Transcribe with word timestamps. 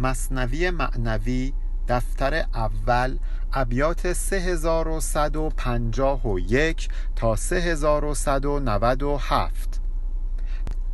مصنوی 0.00 0.70
معنوی 0.70 1.52
دفتر 1.88 2.44
اول 2.54 3.18
ابیات 3.52 4.12
3151 4.12 6.88
تا 7.16 7.36
3197 7.36 9.89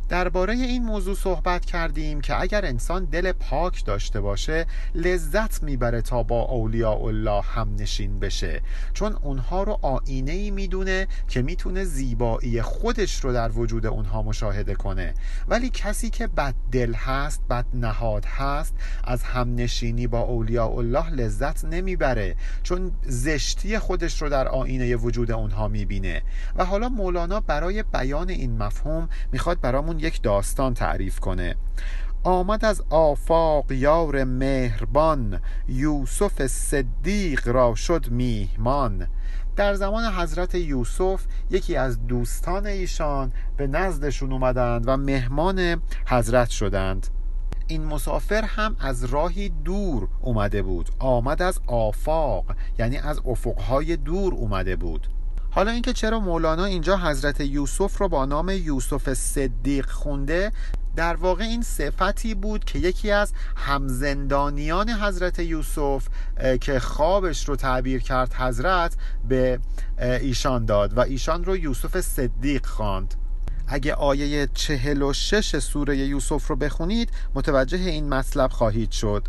درباره 0.09 0.53
این 0.53 0.83
موضوع 0.83 1.15
صحبت 1.15 1.65
کردیم 1.65 2.21
که 2.21 2.41
اگر 2.41 2.65
انسان 2.65 3.05
دل 3.05 3.31
پاک 3.31 3.85
داشته 3.85 4.21
باشه 4.21 4.65
لذت 4.95 5.63
می‌بره 5.63 6.01
تا 6.01 6.23
با 6.23 6.41
اولیاء 6.41 7.05
الله 7.05 7.41
هم 7.41 7.75
نشین 7.79 8.19
بشه. 8.19 8.61
چون 8.93 9.13
اونها 9.21 9.63
رو 9.63 9.79
آینه 9.81 10.31
ای 10.31 10.51
می‌دونه 10.51 11.07
که 11.27 11.41
می‌تونه 11.41 11.83
زیبایی 11.83 12.61
خودش 12.61 13.23
رو 13.23 13.33
در 13.33 13.51
وجود 13.51 13.85
اونها 13.85 14.21
مشاهده 14.21 14.75
کنه. 14.75 15.13
ولی 15.47 15.69
کسی 15.69 16.09
که 16.09 16.27
بد 16.27 16.53
دل 16.71 16.93
هست 16.93 17.41
بد 17.49 17.65
نهاد 17.73 18.25
هست 18.25 18.73
از 19.03 19.23
همنشینی 19.23 20.07
با 20.07 20.19
اولیاء 20.19 20.77
الله 20.77 21.09
لذت 21.09 21.65
نمی‌بره 21.65 22.35
چون 22.63 22.91
زشتی 23.03 23.79
خودش 23.79 24.21
رو 24.21 24.29
در 24.29 24.47
آینه 24.47 24.95
وجود 24.95 25.31
اونها 25.31 25.67
می‌بینه. 25.67 26.21
و 26.55 26.65
حالا 26.65 26.89
مولانا 26.89 27.39
برای 27.39 27.83
بیان 27.83 28.29
این 28.29 28.57
مفهوم 28.57 29.09
می‌خواد 29.31 29.61
برامون 29.61 29.96
یک 29.99 30.21
داستان 30.21 30.73
تعریف 30.73 31.19
کنه. 31.19 31.55
آمد 32.23 32.65
از 32.65 32.83
آفاق 32.89 33.71
یار 33.71 34.23
مهربان 34.23 35.41
یوسف 35.67 36.47
صدیق 36.47 37.47
را 37.47 37.75
شد 37.75 38.09
میهمان. 38.09 39.07
در 39.55 39.73
زمان 39.73 40.13
حضرت 40.13 40.55
یوسف 40.55 41.25
یکی 41.49 41.75
از 41.75 42.07
دوستان 42.07 42.65
ایشان 42.65 43.31
به 43.57 43.67
نزدشون 43.67 44.31
اومدند 44.31 44.87
و 44.87 44.97
مهمان 44.97 45.81
حضرت 46.07 46.49
شدند. 46.49 47.07
این 47.67 47.85
مسافر 47.85 48.41
هم 48.41 48.75
از 48.79 49.03
راهی 49.03 49.49
دور 49.49 50.07
اومده 50.21 50.61
بود. 50.61 50.89
آمد 50.99 51.41
از 51.41 51.59
آفاق 51.67 52.45
یعنی 52.79 52.97
از 52.97 53.21
افقهای 53.25 53.97
دور 53.97 54.33
اومده 54.33 54.75
بود. 54.75 55.07
حالا 55.57 55.71
اینکه 55.71 55.93
چرا 55.93 56.19
مولانا 56.19 56.65
اینجا 56.65 56.97
حضرت 56.97 57.41
یوسف 57.41 57.97
رو 57.97 58.07
با 58.07 58.25
نام 58.25 58.49
یوسف 58.49 59.13
صدیق 59.13 59.89
خونده 59.89 60.51
در 60.95 61.15
واقع 61.15 61.43
این 61.43 61.61
صفتی 61.61 62.33
بود 62.33 62.65
که 62.65 62.79
یکی 62.79 63.11
از 63.11 63.33
همزندانیان 63.55 64.89
حضرت 64.89 65.39
یوسف 65.39 66.07
که 66.61 66.79
خوابش 66.79 67.49
رو 67.49 67.55
تعبیر 67.55 68.01
کرد 68.01 68.33
حضرت 68.33 68.95
به 69.27 69.59
ایشان 69.97 70.65
داد 70.65 70.97
و 70.97 70.99
ایشان 70.99 71.45
رو 71.45 71.57
یوسف 71.57 72.01
صدیق 72.01 72.65
خواند. 72.65 73.13
اگه 73.67 73.93
آیه 73.93 74.47
چهل 74.53 75.01
و 75.01 75.13
شش 75.13 75.59
سوره 75.59 75.97
یوسف 75.97 76.47
رو 76.47 76.55
بخونید 76.55 77.09
متوجه 77.35 77.77
این 77.77 78.09
مطلب 78.09 78.51
خواهید 78.51 78.91
شد. 78.91 79.27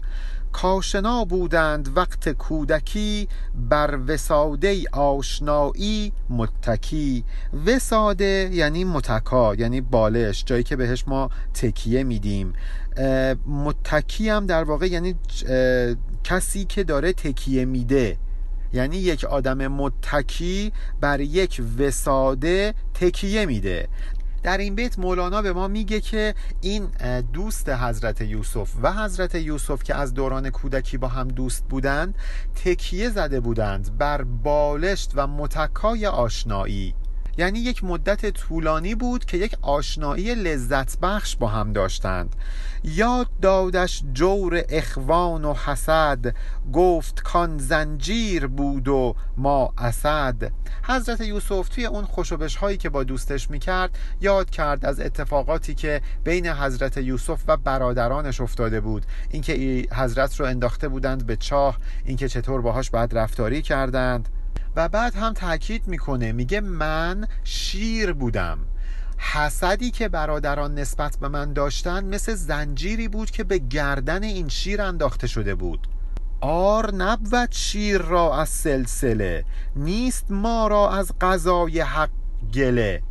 کاشنا 0.52 1.24
بودند 1.24 1.96
وقت 1.96 2.28
کودکی 2.28 3.28
بر 3.54 3.98
وساده 4.06 4.82
آشنایی 4.92 6.12
متکی. 6.30 7.24
وساده 7.66 8.50
یعنی 8.52 8.84
متکا 8.84 9.54
یعنی 9.54 9.80
بالش 9.80 10.44
جایی 10.44 10.62
که 10.62 10.76
بهش 10.76 11.04
ما 11.06 11.30
تکیه 11.54 12.02
میدیم. 12.02 12.52
متکی 13.46 14.28
هم 14.28 14.46
در 14.46 14.64
واقع 14.64 14.86
یعنی 14.86 15.14
کسی 16.24 16.64
که 16.64 16.84
داره 16.84 17.12
تکیه 17.12 17.64
میده. 17.64 18.19
یعنی 18.72 18.96
یک 18.96 19.24
آدم 19.24 19.66
متکی 19.66 20.72
بر 21.00 21.20
یک 21.20 21.62
وساده 21.78 22.74
تکیه 22.94 23.46
میده. 23.46 23.88
در 24.42 24.58
این 24.58 24.75
بیت 24.75 24.98
مولانا 24.98 25.42
به 25.42 25.53
ما 25.53 25.69
میگه 25.69 26.00
که 26.00 26.34
این 26.61 26.89
دوست 27.33 27.69
حضرت 27.69 28.20
یوسف 28.20 28.70
و 28.83 28.92
حضرت 28.92 29.34
یوسف 29.34 29.83
که 29.83 29.94
از 29.94 30.14
دوران 30.14 30.50
کودکی 30.50 30.98
با 30.98 31.08
هم 31.08 31.28
دوست 31.28 31.64
بودند 31.69 32.14
تکیه 32.64 33.11
زده 33.11 33.41
بودند 33.41 33.98
بر 33.98 34.22
بالشت 34.22 35.12
و 35.14 35.27
متکای 35.27 36.06
آشنایی. 36.06 36.94
یعنی 37.38 37.59
یک 37.59 37.84
مدت 37.84 38.31
طولانی 38.31 38.94
بود 38.94 39.25
که 39.25 39.37
یک 39.37 39.56
آشنایی 39.62 40.34
لذت 40.34 40.99
بخش 40.99 41.37
با 41.37 41.49
هم 41.49 41.72
داشتند. 41.72 42.37
یاد 42.84 43.28
دادش 43.43 44.03
جور 44.12 44.62
اخوان 44.69 45.44
و 45.44 45.54
حسد 45.54 46.34
گفت 46.72 47.22
کان 47.22 47.59
زنجیر 47.59 48.47
بود 48.47 48.88
و 48.88 49.15
ما 49.37 49.72
اسد. 49.78 50.53
حضرت 50.82 51.21
یوسف 51.21 51.69
توی 51.69 51.87
اون 51.87 52.04
خوشبش 52.04 52.56
هایی 52.56 52.77
که 52.77 52.88
با 52.88 53.04
دوستش 53.04 53.50
می‌کرد 53.50 53.98
یاد 54.21 54.50
کرد 54.50 54.87
از 54.87 55.00
اتفاقاتی 55.00 55.75
که 55.75 56.00
بین 56.25 56.47
حضرت 56.47 56.97
یوسف 56.97 57.41
و 57.48 57.56
برادرانش 57.56 58.41
افتاده 58.41 58.81
بود. 58.81 59.06
اینکه 59.31 59.87
حضرت 59.93 60.41
رو 60.41 60.47
انداخته 60.47 60.88
بودند 60.88 61.27
به 61.27 61.37
چاه 61.37 61.78
اینکه 62.04 62.28
چطور 62.28 62.60
باهاش 62.60 62.91
بعد 62.91 63.19
رفتاری 63.19 63.62
کردند. 63.62 64.28
و 64.76 64.88
بعد 64.88 65.14
هم 65.14 65.32
تاکید 65.32 65.88
می‌کنه 65.88 66.32
میگه 66.32 66.60
من 66.60 67.28
شیر 67.44 68.12
بودم. 68.12 68.58
حسدی 69.18 69.90
که 69.90 70.08
برادران 70.08 70.74
نسبت 70.74 71.16
به 71.16 71.28
من 71.28 71.52
داشتن 71.52 72.04
مثل 72.04 72.34
زنجیری 72.34 73.08
بود 73.08 73.30
که 73.30 73.44
به 73.44 73.58
گردن 73.58 74.22
این 74.22 74.48
شیر 74.48 74.82
انداخته 74.82 75.26
شده 75.26 75.54
بود. 75.54 75.88
آر 76.40 76.94
نبود 76.94 77.52
شیر 77.52 77.98
را 77.98 78.40
از 78.40 78.48
سلسله 78.48 79.44
نیست 79.76 80.26
ما 80.30 80.68
را 80.68 80.90
از 80.90 81.12
قضای 81.20 81.80
حق 81.80 82.10
گله. 82.54 83.02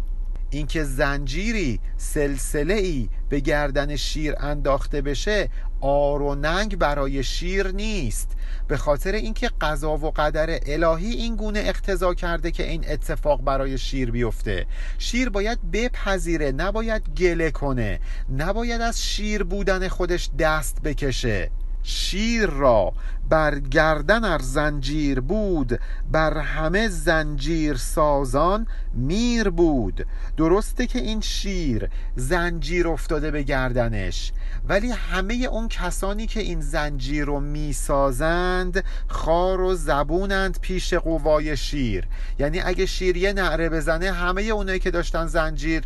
اینکه 0.50 0.84
زنجیری 0.84 1.79
سلسله 1.97 2.74
ای 2.74 3.09
به 3.29 3.39
گردن 3.39 3.95
شیر 3.95 4.34
انداخته 4.39 5.01
بشه 5.01 5.50
آر 5.81 6.22
و 6.22 6.35
ننگ 6.35 6.78
برای 6.78 7.24
شیر 7.24 7.72
نیست. 7.72 8.31
به 8.68 8.78
خاطر 8.78 9.12
اینکه 9.12 9.50
قضا 9.62 9.98
و 9.98 10.12
قدر 10.12 10.60
الهی 10.66 11.12
این 11.12 11.36
گونه 11.36 11.60
اقتضا 11.60 12.14
کرده 12.14 12.52
که 12.52 12.70
این 12.70 12.86
اتفاق 12.90 13.42
برای 13.42 13.78
شیر 13.78 14.12
بیفته. 14.12 14.66
شیر 14.98 15.30
باید 15.30 15.72
بپذیره 15.72 16.52
نباید 16.52 17.04
گله 17.18 17.52
کنه. 17.52 18.00
نباید 18.38 18.82
از 18.82 19.04
شیر 19.04 19.44
بودن 19.44 19.88
خودش 19.88 20.30
دست 20.40 20.82
بکشه. 20.84 21.50
شیر 21.90 22.46
را 22.46 22.94
بر 23.30 23.59
گردن 23.59 24.24
ار 24.24 24.40
زنجیر 24.40 25.20
بود 25.20 25.80
بر 26.12 26.38
همه 26.38 26.88
زنجیر 26.88 27.78
سازان 27.78 28.68
میر 28.94 29.50
بود. 29.50 30.06
درسته 30.38 30.88
که 30.88 31.00
این 31.00 31.22
شیر 31.22 31.90
زنجیر 32.16 32.88
افتاده 32.88 33.31
به 33.31 33.44
گردنش 33.44 34.31
ولی 34.70 34.92
همه 34.92 35.34
اون 35.34 35.68
کسانی 35.68 36.28
که 36.28 36.40
این 36.40 36.62
زنجیر 36.62 37.25
رو 37.25 37.40
می‌سازند 37.40 38.84
خار 39.08 39.62
و 39.62 39.75
زبونند 39.75 40.59
پیش 40.62 40.94
قوای 40.94 41.58
شیر. 41.58 42.08
یعنی 42.40 42.59
اگه 42.59 42.86
شیر 42.86 43.18
یه 43.18 43.34
نعره 43.34 43.69
بزنه 43.69 44.12
همه 44.12 44.42
اونایی 44.42 44.80
که 44.80 44.92
داشتن 44.92 45.28
زنجیر 45.28 45.84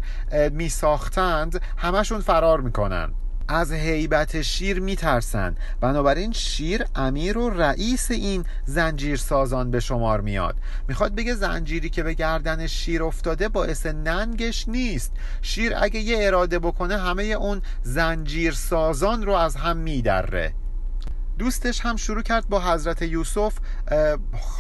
میساختند 0.52 1.62
همشون 1.78 2.22
فرار 2.22 2.62
می‌کنن. 2.62 3.14
از 3.52 3.72
هیبت 3.72 4.42
شیر 4.42 4.80
میترسن 4.80 5.56
بنابراین 5.82 6.32
شیر 6.32 6.86
امیر 6.96 7.38
و 7.38 7.50
رئیس 7.50 8.12
این 8.12 8.46
زنجیر 8.66 9.18
سازان 9.18 9.72
به 9.72 9.80
شمار 9.80 10.22
میاد. 10.22 10.56
می‌خواد 10.88 11.16
بگه 11.16 11.36
زنجیری 11.36 11.90
که 11.90 12.04
به 12.04 12.14
گردن 12.14 12.68
شیر 12.68 13.04
افتاده 13.04 13.50
باعث 13.50 13.86
ننگش 13.86 14.68
نیست. 14.68 15.12
شیر 15.42 15.74
اگه 15.76 16.00
یه 16.00 16.28
اراده 16.28 16.60
بکنه 16.60 16.98
همه 16.98 17.24
اون 17.24 17.62
زنجیر 17.84 18.54
سازان 18.54 19.26
رو 19.26 19.34
از 19.34 19.56
هم 19.56 19.78
میدره. 19.78 20.54
دوستش 21.40 21.82
هم 21.82 21.96
شروع 21.96 22.22
کرد 22.22 22.50
با 22.50 22.60
حضرت 22.60 23.02
یوسف 23.02 23.54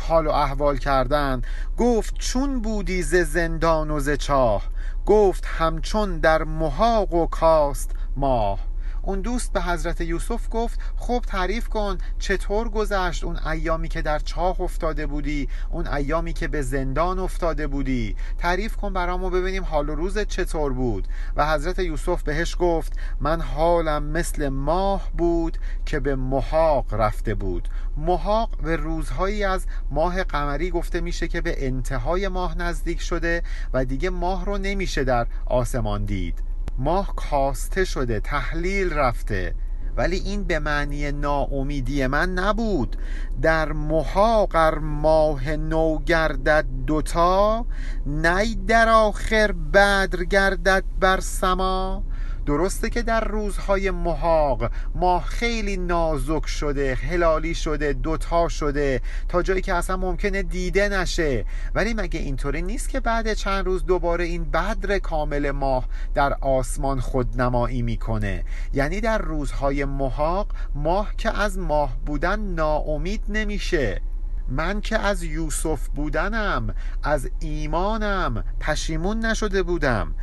حال 0.08 0.28
و 0.28 0.29
احوال 0.29 0.78
کردن. 0.78 1.41
گفت 1.78 2.16
چون 2.19 2.62
بودی 2.62 3.03
ز 3.03 3.16
زندان 3.16 3.91
و 3.91 4.00
ز 4.00 4.09
چاه 4.09 4.63
گفت 5.06 5.46
همچون 5.46 6.19
در 6.19 6.44
محاق 6.44 7.13
و 7.13 7.28
کاست 7.28 7.91
ماه. 8.16 8.71
اون 9.03 9.22
دوست 9.22 9.53
به 9.53 9.62
حضرت 9.62 10.01
یوسف 10.01 10.47
گفت 10.51 10.79
خب 10.97 11.23
تعریف 11.28 11.70
کن 11.70 11.97
چطور 12.20 12.70
گذشت 12.70 13.23
اون 13.23 13.37
ایامی 13.47 13.90
که 13.90 14.02
در 14.02 14.20
چاه 14.20 14.61
افتاده 14.61 15.08
بودی؟ 15.08 15.49
اون 15.70 15.87
ایامی 15.87 16.34
که 16.34 16.47
به 16.47 16.61
زندان 16.61 17.20
افتاده 17.20 17.67
بودی؟ 17.67 18.16
تعریف 18.37 18.76
کن 18.76 18.93
برامو 18.93 19.29
ببینیم 19.29 19.64
حال 19.64 19.90
و 19.90 19.96
روزت 19.96 20.28
چطور 20.28 20.73
بود. 20.73 21.08
و 21.35 21.53
حضرت 21.53 21.79
یوسف 21.79 22.23
بهش 22.23 22.55
گفت 22.59 22.93
من 23.20 23.41
حالم 23.41 24.03
مثل 24.03 24.49
ماه 24.49 25.09
بود 25.17 25.58
که 25.85 25.99
به 25.99 26.16
محاق 26.16 26.93
رفته 26.93 27.35
بود. 27.35 27.67
محاق 27.97 28.61
به 28.61 28.76
روزهایی 28.76 29.43
از 29.43 29.66
ماه 29.91 30.23
قمری 30.23 30.72
گفته 30.72 31.02
میشه 31.02 31.28
که 31.28 31.41
به 31.41 31.67
انتهای 31.67 32.28
ماه 32.28 32.58
نزدیک 32.58 33.02
شده 33.02 33.43
و 33.73 33.85
دیگه 33.85 34.09
ماه 34.09 34.46
رو 34.46 34.58
نمیشه 34.58 35.03
در 35.03 35.28
آسمان 35.46 36.05
دید. 36.05 36.51
ماه 36.78 37.14
کاسته 37.16 37.85
شده 37.85 38.20
تحلیل 38.20 38.94
رفته. 38.94 39.56
ولی 39.97 40.16
این 40.16 40.44
به 40.44 40.59
معنی 40.59 41.12
ناامیدی 41.12 42.08
من 42.08 42.34
نبود. 42.34 42.96
در 43.41 43.72
محاقر 43.72 44.78
ماه 44.78 45.56
نو 45.56 46.00
گردد 46.00 46.66
دوتا 46.88 47.66
نی 48.06 48.56
در 48.56 48.90
آخر 48.90 49.52
بدر 49.52 50.23
گردد 50.23 50.84
بر 51.00 51.20
سما. 51.20 52.03
درسته 52.46 52.90
که 52.90 53.02
در 53.02 53.23
روزهای 53.23 53.91
محاق 53.91 54.72
ماه 54.96 55.26
خیلی 55.26 55.78
نازک 55.78 56.46
شده 56.47 56.96
هلالی 56.96 57.55
شده 57.55 57.93
دوتا 57.93 58.49
شده 58.49 59.02
تا 59.29 59.41
جایی 59.41 59.61
که 59.61 59.73
اصلا 59.73 59.97
ممکنه 59.97 60.43
دیده 60.43 60.90
نشه. 60.90 61.46
ولی 61.76 61.93
مگه 61.93 62.20
اینطوری 62.20 62.61
نیست 62.61 62.90
که 62.90 62.99
بعد 62.99 63.34
چند 63.34 63.66
روز 63.66 63.85
دوباره 63.85 64.23
این 64.23 64.43
بدر 64.43 64.99
کامل 64.99 65.52
ماه 65.52 65.88
در 66.14 66.34
آسمان 66.41 66.99
خودنمایی 66.99 67.82
می‌کنه؟ 67.82 68.43
یعنی 68.73 69.02
در 69.02 69.17
روزهای 69.17 69.85
محاق 69.85 70.47
ماه 70.76 71.16
که 71.17 71.38
از 71.38 71.58
ماه 71.59 71.97
بودن 72.05 72.40
ناامید 72.40 73.23
نمیشه. 73.29 74.02
من 74.49 74.82
که 74.82 74.97
از 74.97 75.23
یوسف 75.23 75.88
بودنم 75.88 76.76
از 77.03 77.29
ایمانم 77.40 78.43
پشیمون 78.59 79.26
نشده 79.26 79.64
بودم. 79.64 80.14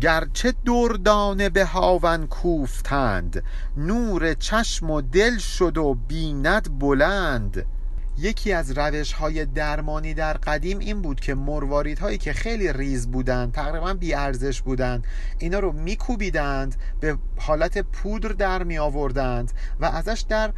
گرچه 0.00 0.54
دردانه 0.66 1.48
به 1.48 1.64
هاون 1.64 2.26
کوفتند 2.26 3.42
نور 3.76 4.34
چشم 4.34 4.90
و 4.90 5.00
دل 5.00 5.38
شد 5.38 5.78
و 5.78 5.94
بیند 5.94 6.78
بلند 6.78 7.66
یکی 8.18 8.52
از 8.52 8.78
روش 8.78 9.12
های 9.12 9.44
درمانی 9.44 10.14
در 10.14 10.32
قدیم 10.32 10.78
این 10.78 11.02
بود 11.02 11.20
که 11.20 11.34
مروارید 11.34 11.98
هایی 11.98 12.18
که 12.18 12.32
خیلی 12.32 12.72
ریز 12.72 13.10
بودند 13.10 13.52
تقریبا 13.52 13.94
بی 13.94 14.14
ارزش 14.14 14.62
بودند 14.62 15.04
اینا 15.38 15.58
رو 15.58 15.72
میکوبیدند 15.72 16.76
به 17.00 17.16
حالت 17.38 17.78
پودر 17.78 18.28
در 18.28 18.62
می 18.62 18.78
آوردند 18.78 19.52
و 19.80 19.84
ازش 19.84 20.24
در 20.28 20.52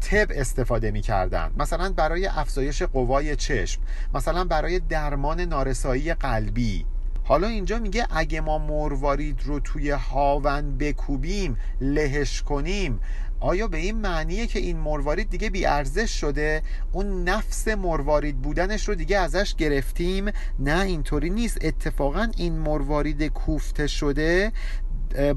تب 0.00 0.26
استفاده 0.30 0.90
می 0.90 1.02
کردن. 1.02 1.50
مثلا 1.56 1.92
برای 1.92 2.26
افزایش 2.26 2.82
قوای 2.82 3.36
چشم 3.36 3.82
مثلا 4.14 4.44
برای 4.44 4.78
درمان 4.78 5.40
نارسایی 5.40 6.14
قلبی 6.14 6.86
حالا 7.30 7.46
اینجا 7.46 7.78
میگه 7.78 8.06
اگه 8.10 8.40
ما 8.40 8.58
مروارید 8.58 9.40
رو 9.44 9.60
توی 9.60 9.90
هاون 9.90 10.78
بکوبیم 10.78 11.56
لهش 11.80 12.42
کنیم. 12.42 13.00
آیا 13.40 13.68
به 13.68 13.78
این 13.78 13.96
معنیه 13.98 14.46
که 14.46 14.58
این 14.58 14.76
مروارید 14.76 15.30
دیگه 15.30 15.50
بیارزش 15.50 16.20
شده؟ 16.20 16.62
اون 16.92 17.28
نفس 17.28 17.68
مروارید 17.68 18.42
بودنش 18.42 18.88
رو 18.88 18.94
دیگه 18.94 19.18
ازش 19.18 19.54
گرفتیم؟ 19.54 20.24
نه 20.58 20.80
اینطوری 20.80 21.30
نیست. 21.30 21.64
اتفاقا 21.64 22.28
این 22.36 22.58
مروارید 22.58 23.26
کوفته 23.26 23.86
شده 23.86 24.52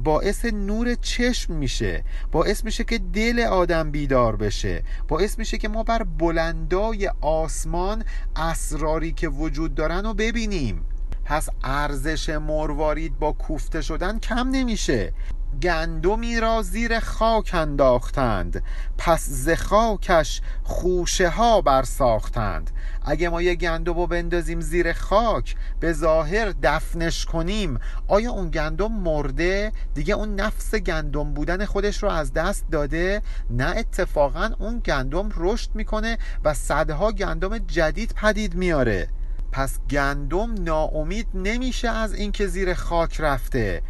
باعث 0.03 0.45
نور 0.45 0.95
چشم 0.95 1.53
میشه. 1.53 2.03
باعث 2.31 2.65
میشه 2.65 2.83
که 2.83 2.97
دل 2.97 3.39
آدم 3.39 3.91
بیدار 3.91 4.35
بشه. 4.35 4.83
باعث 5.07 5.39
میشه 5.39 5.57
که 5.57 5.67
ما 5.67 5.83
بر 5.83 6.03
بلندای 6.03 7.11
آسمان 7.21 8.03
اسراری 8.35 9.11
که 9.11 9.29
وجود 9.29 9.75
دارن 9.75 10.03
رو 10.03 10.13
ببینیم. 10.13 10.85
پس 11.25 11.49
ارزش 11.63 12.29
مروارید 12.29 13.19
با 13.19 13.31
کوفته 13.31 13.81
شدن 13.81 14.19
کم 14.19 14.49
نمیشه. 14.49 15.13
گندمی 15.61 16.39
را 16.39 16.61
زیر 16.61 16.99
خاک 16.99 17.51
انداختند 17.53 18.63
پس 18.97 19.29
ز 19.29 19.49
خاکش 19.49 20.41
خوشه 20.63 21.29
ها 21.29 21.61
برساختند. 21.61 22.71
اگه 23.05 23.29
ما 23.29 23.41
یه 23.41 23.55
گندم 23.55 23.93
رو 23.93 24.07
بندازیم 24.07 24.61
زیر 24.61 24.93
خاک 24.93 25.55
به 25.79 25.93
ظاهر 25.93 26.53
دفنش 26.63 27.25
کنیم. 27.25 27.79
آیا 28.07 28.31
اون 28.31 28.49
گندم 28.49 28.91
مرده؟ 28.91 29.71
دیگه 29.93 30.13
اون 30.13 30.35
نفس 30.35 30.75
گندم 30.75 31.33
بودن 31.33 31.65
خودش 31.65 32.03
رو 32.03 32.09
از 32.09 32.33
دست 32.33 32.65
داده؟ 32.71 33.21
نه 33.49 33.73
اتفاقا 33.77 34.49
اون 34.59 34.79
گندم 34.79 35.29
رشد 35.37 35.75
می‌کنه 35.75 36.17
و 36.43 36.53
صدها 36.53 37.11
گندم 37.11 37.57
جدید 37.57 38.13
پدید 38.13 38.55
میاره 38.55 39.07
پس 39.53 39.79
گندم 39.89 40.53
ناامید 40.63 41.27
نمیشه 41.33 41.89
از 41.89 42.13
اینکه 42.13 42.47
زیر 42.47 42.73
خاک 42.73 43.21
رفته. 43.21 43.81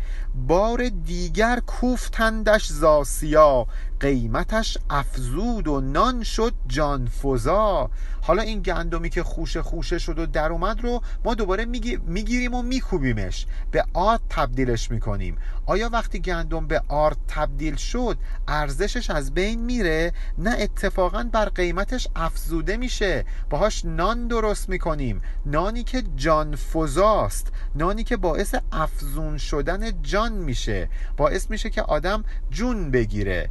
بار 0.48 0.89
دیگر 0.89 1.60
کوفتندش 1.60 2.68
زاسیا. 2.68 3.68
قیمتش 4.03 4.77
افزود 4.89 5.67
و 5.67 5.81
نان 5.81 6.23
شد 6.23 6.53
جانفزا. 6.67 7.89
حالا 8.21 8.41
این 8.41 8.61
گندمی 8.61 9.09
که 9.09 9.23
خوشه 9.23 9.61
خوشه 9.61 10.00
شد 10.00 10.19
و 10.19 10.25
در 10.25 10.51
اومد 10.51 10.81
رو 10.81 11.01
ما 11.25 11.33
دوباره 11.33 11.65
می‌گیریم 12.05 12.53
و 12.53 12.61
میکوبیمش. 12.61 13.45
به 13.71 13.85
آرد 13.94 14.21
تبدیلش 14.29 14.91
می‌کنیم. 14.91 15.38
آیا 15.65 15.89
وقتی 15.89 16.19
گندم 16.19 16.67
به 16.67 16.81
آرد 16.88 17.17
تبدیل 17.27 17.75
شد 17.75 18.17
ارزشش 18.47 19.09
از 19.09 19.33
بین 19.33 19.61
میره؟ 19.61 20.13
نه 20.38 20.56
اتفاقا 20.59 21.29
بر 21.31 21.45
قیمتش 21.45 22.07
افزوده 22.15 22.77
میشه. 22.77 23.25
باهاش 23.49 23.85
نان 23.85 24.27
درست 24.27 24.69
می‌کنیم. 24.69 25.21
نانی 25.45 25.83
که 25.83 26.03
جانفزاست. 26.15 27.47
نانی 27.75 28.03
که 28.03 28.17
باعث 28.17 28.56
افزون 28.71 29.38
شدن 29.38 30.01
جان 30.01 30.31
میشه. 30.31 30.89
باعث 31.17 31.49
میشه 31.49 31.69
که 31.69 31.81
آدم 31.81 32.23
جون 32.49 32.91
بگیره. 32.91 33.49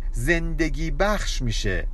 بخش 0.98 1.42
میشه. 1.42 1.86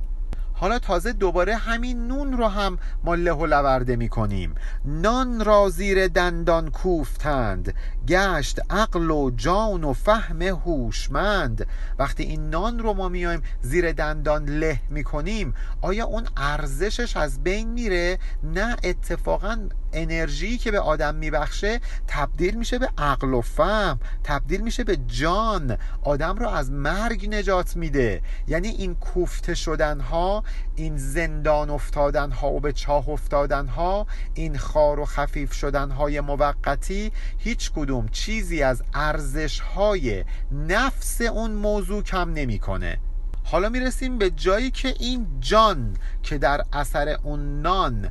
حالا 0.53 0.79
تازه 0.79 1.13
دوباره 1.13 1.55
همین 1.55 2.07
نون 2.07 2.33
رو 2.33 2.47
هم 2.47 2.77
ما 3.03 3.15
له 3.15 3.31
و 3.31 3.45
لورده 3.45 3.95
می 3.95 4.09
کنیم 4.09 4.55
نان 4.85 5.45
را 5.45 5.69
زیر 5.69 6.07
دندان 6.07 6.71
کوفتند. 6.71 7.73
گشت 8.07 8.59
عقل 8.69 9.11
و 9.11 9.31
جان 9.35 9.83
و 9.83 9.93
فهم 9.93 10.41
هوشمند. 10.41 11.67
وقتی 11.99 12.23
این 12.23 12.49
نان 12.49 12.79
رو 12.79 12.93
ما 12.93 13.09
میایم 13.09 13.43
زیر 13.61 13.91
دندان 13.91 14.45
له 14.45 14.79
می 14.89 15.03
کنیم 15.03 15.53
آیا 15.81 16.05
اون 16.05 16.27
ارزشش 16.37 17.17
از 17.17 17.43
بین 17.43 17.69
میره؟ 17.69 18.19
نه 18.43 18.75
اتفاقا 18.83 19.69
انرژی 19.93 20.57
که 20.57 20.71
به 20.71 20.79
آدم 20.79 21.15
میبخشه 21.15 21.79
تبدیل 22.07 22.55
میشه 22.55 22.79
به 22.79 22.89
عقل 22.97 23.33
و 23.33 23.41
فهم 23.41 23.99
تبدیل 24.23 24.61
میشه 24.61 24.83
به 24.83 24.97
جان. 25.07 25.77
آدم 26.01 26.35
رو 26.35 26.47
از 26.47 26.71
مرگ 26.71 27.35
نجات 27.35 27.75
میده. 27.75 28.21
یعنی 28.47 28.67
این 28.67 28.95
کوفته 28.95 29.55
شدن 29.55 29.99
ها 29.99 30.43
این 30.75 30.97
زندان 30.97 31.69
افتادن 31.69 32.31
ها 32.31 32.51
و 32.51 32.59
به 32.59 32.73
چاه 32.73 33.09
افتادن 33.09 33.67
ها 33.67 34.07
این 34.33 34.57
خار 34.57 34.99
و 34.99 35.05
خفیف 35.05 35.53
شدن 35.53 35.91
های 35.91 36.21
موقتی 36.21 37.11
هیچ 37.37 37.71
کدوم 37.71 37.98
چیزی 38.07 38.63
از 38.63 38.83
ارزش 38.93 39.59
های 39.59 40.23
نفس 40.51 41.21
اون 41.21 41.51
موضوع 41.51 42.03
کم 42.03 42.33
نمی‌کنه. 42.33 42.99
حالا 43.43 43.69
می‌رسیم 43.69 44.17
به 44.17 44.29
جایی 44.29 44.71
که 44.71 44.93
این 44.99 45.27
جان 45.39 45.97
که 46.23 46.37
در 46.37 46.61
اثر 46.73 47.17
اون 47.23 47.61
نان 47.61 48.09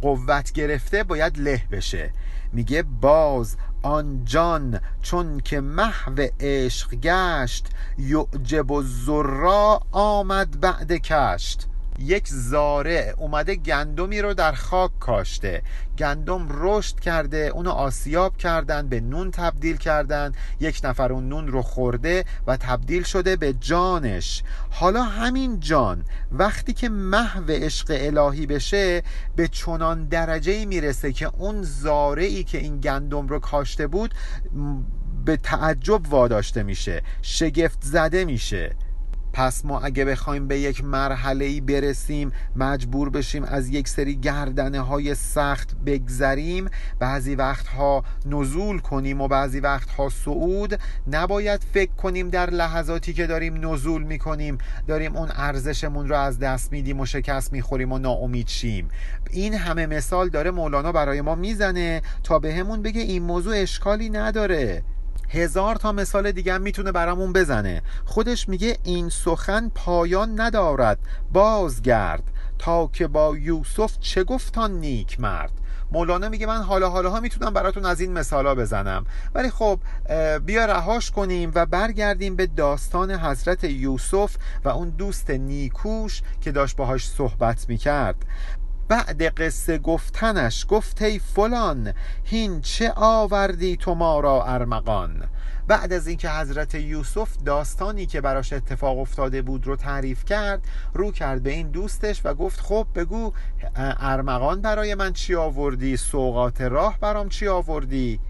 قوت 0.00 0.52
گرفته 0.52 1.02
باید 1.02 1.38
له 1.38 1.62
بشه. 1.70 2.12
میگه 2.52 2.82
باز 2.82 3.56
آن 3.82 4.24
جان 4.24 4.80
چون 5.02 5.40
که 5.40 5.60
محو 5.60 6.26
عشق 6.40 6.94
گشت 6.94 7.66
یعجب 7.98 8.70
و 8.70 8.82
زرا 8.82 9.80
آمد 9.92 10.60
بعد 10.60 10.92
کشت. 10.92 11.66
یک 11.98 12.28
زاره 12.28 13.14
اومده 13.16 13.54
گندمی 13.54 14.22
رو 14.22 14.34
در 14.34 14.52
خاک 14.52 14.98
کاشته. 14.98 15.62
گندم 15.98 16.46
رشد 16.50 17.00
کرده 17.00 17.38
اونو 17.54 17.70
آسیاب 17.70 18.36
کردن 18.36 18.88
به 18.88 19.00
نون 19.00 19.30
تبدیل 19.30 19.76
کردن. 19.76 20.32
یک 20.60 20.80
نفر 20.84 21.12
اون 21.12 21.28
نون 21.28 21.48
رو 21.48 21.62
خورده 21.62 22.24
و 22.46 22.56
تبدیل 22.56 23.02
شده 23.02 23.36
به 23.36 23.52
جانش. 23.52 24.42
حالا 24.70 25.02
همین 25.02 25.60
جان 25.60 26.04
وقتی 26.32 26.72
که 26.72 26.88
محو 26.88 27.44
عشق 27.50 27.86
الهی 27.90 28.46
بشه 28.46 29.02
به 29.36 29.48
چنان 29.48 30.04
درجه 30.04 30.64
می‌رسه 30.64 31.12
که 31.12 31.30
اون 31.38 31.62
زاره 31.62 32.24
ای 32.24 32.44
که 32.44 32.58
این 32.58 32.80
گندم 32.80 33.28
رو 33.28 33.38
کاشته 33.38 33.86
بود 33.86 34.14
به 35.24 35.36
تعجب 35.36 36.12
واداشته 36.12 36.62
میشه 36.62 37.02
شگفت 37.22 37.78
زده 37.82 38.24
میشه. 38.24 38.76
پس 39.38 39.64
ما 39.64 39.80
اگه 39.80 40.04
بخوایم 40.04 40.48
به 40.48 40.58
یک 40.58 40.84
مرحله 40.84 41.44
ای 41.44 41.60
برسیم 41.60 42.32
مجبور 42.56 43.10
بشیم 43.10 43.44
از 43.44 43.68
یک 43.68 43.88
سری 43.88 44.16
گردنه 44.16 44.80
های 44.80 45.14
سخت 45.14 45.76
بگذریم. 45.86 46.68
بعضی 46.98 47.34
وقتها 47.34 48.04
نزول 48.26 48.78
کنیم 48.78 49.20
و 49.20 49.28
بعضی 49.28 49.60
وقتها 49.60 50.08
صعود. 50.08 50.80
نباید 51.10 51.64
فکر 51.74 51.92
کنیم 51.92 52.28
در 52.28 52.50
لحظاتی 52.50 53.12
که 53.12 53.26
داریم 53.26 53.72
نزول 53.72 54.02
می‌کنیم 54.02 54.58
داریم 54.86 55.16
اون 55.16 55.28
ارزشمون 55.34 56.08
رو 56.08 56.16
از 56.16 56.38
دست 56.38 56.72
میدیم 56.72 57.00
و 57.00 57.06
شکست 57.06 57.52
می‌خوریم 57.52 57.92
و 57.92 57.98
ناامید 57.98 58.48
شیم 58.48 58.88
این 59.30 59.54
همه 59.54 59.86
مثال 59.86 60.28
داره 60.28 60.50
مولانا 60.50 60.92
برای 60.92 61.20
ما 61.20 61.34
می‌زنه 61.34 62.02
تا 62.22 62.38
به 62.38 62.54
همون 62.54 62.82
بگه 62.82 63.00
این 63.00 63.22
موضوع 63.22 63.54
اشکالی 63.56 64.10
نداره. 64.10 64.82
هزار 65.28 65.76
تا 65.76 65.92
مثال 65.92 66.32
دیگه 66.32 66.58
می‌تونه 66.58 66.92
برامون 66.92 67.32
بزنه. 67.32 67.82
خودش 68.04 68.48
میگه 68.48 68.78
این 68.82 69.08
سخن 69.08 69.68
پایان 69.74 70.40
ندارد 70.40 70.98
بازگرد. 71.32 72.22
تا 72.58 72.90
که 72.92 73.06
با 73.06 73.36
یوسف 73.36 73.98
چه 74.00 74.24
گفتان 74.24 74.72
نیک 74.72 75.20
مرد. 75.20 75.52
مولانا 75.92 76.28
میگه 76.28 76.46
من 76.46 76.62
حالا 76.62 76.90
حالا 76.90 77.10
ها 77.10 77.20
می‌تونم 77.20 77.52
براتون 77.54 77.84
از 77.86 78.00
این 78.00 78.12
مثالا 78.12 78.54
بزنم. 78.54 79.06
ولی 79.34 79.50
خب 79.50 79.80
بیا 80.46 80.64
رهاش 80.64 81.10
کنیم 81.10 81.52
و 81.54 81.66
برگردیم 81.66 82.36
به 82.36 82.46
داستان 82.46 83.10
حضرت 83.10 83.64
یوسف 83.64 84.36
و 84.64 84.68
اون 84.68 84.88
دوست 84.88 85.30
نیکوش 85.30 86.22
که 86.40 86.52
داشت 86.52 86.76
باهاش 86.76 87.08
صحبت 87.08 87.68
می‌کرد. 87.68 88.16
بعد 88.88 89.22
قصه 89.22 89.78
گفتنش 89.78 90.66
گفت 90.68 91.02
ای 91.02 91.18
فلان 91.18 91.92
هین 92.24 92.60
چه 92.60 92.92
آوردی 92.96 93.76
تو 93.76 93.94
ما 93.94 94.20
را 94.20 94.44
ارمغان؟ 94.44 95.24
بعد 95.66 95.92
از 95.92 96.06
اینکه 96.06 96.30
حضرت 96.30 96.74
یوسف 96.74 97.36
داستانی 97.44 98.06
که 98.06 98.20
براش 98.20 98.52
اتفاق 98.52 98.98
افتاده 98.98 99.42
بود 99.42 99.66
رو 99.66 99.76
تعریف 99.76 100.24
کرد 100.24 100.60
رو 100.94 101.12
کرد 101.12 101.42
به 101.42 101.50
این 101.50 101.70
دوستش 101.70 102.20
و 102.24 102.34
گفت 102.34 102.60
خب 102.60 102.86
بگو 102.94 103.32
ارمغان 104.00 104.60
برای 104.60 104.94
من 104.94 105.12
چی 105.12 105.34
آوردی؟ 105.34 105.96
سوقات 105.96 106.60
راه 106.60 106.98
برام 107.00 107.28
چی 107.28 107.48
آوردی؟ 107.48 108.20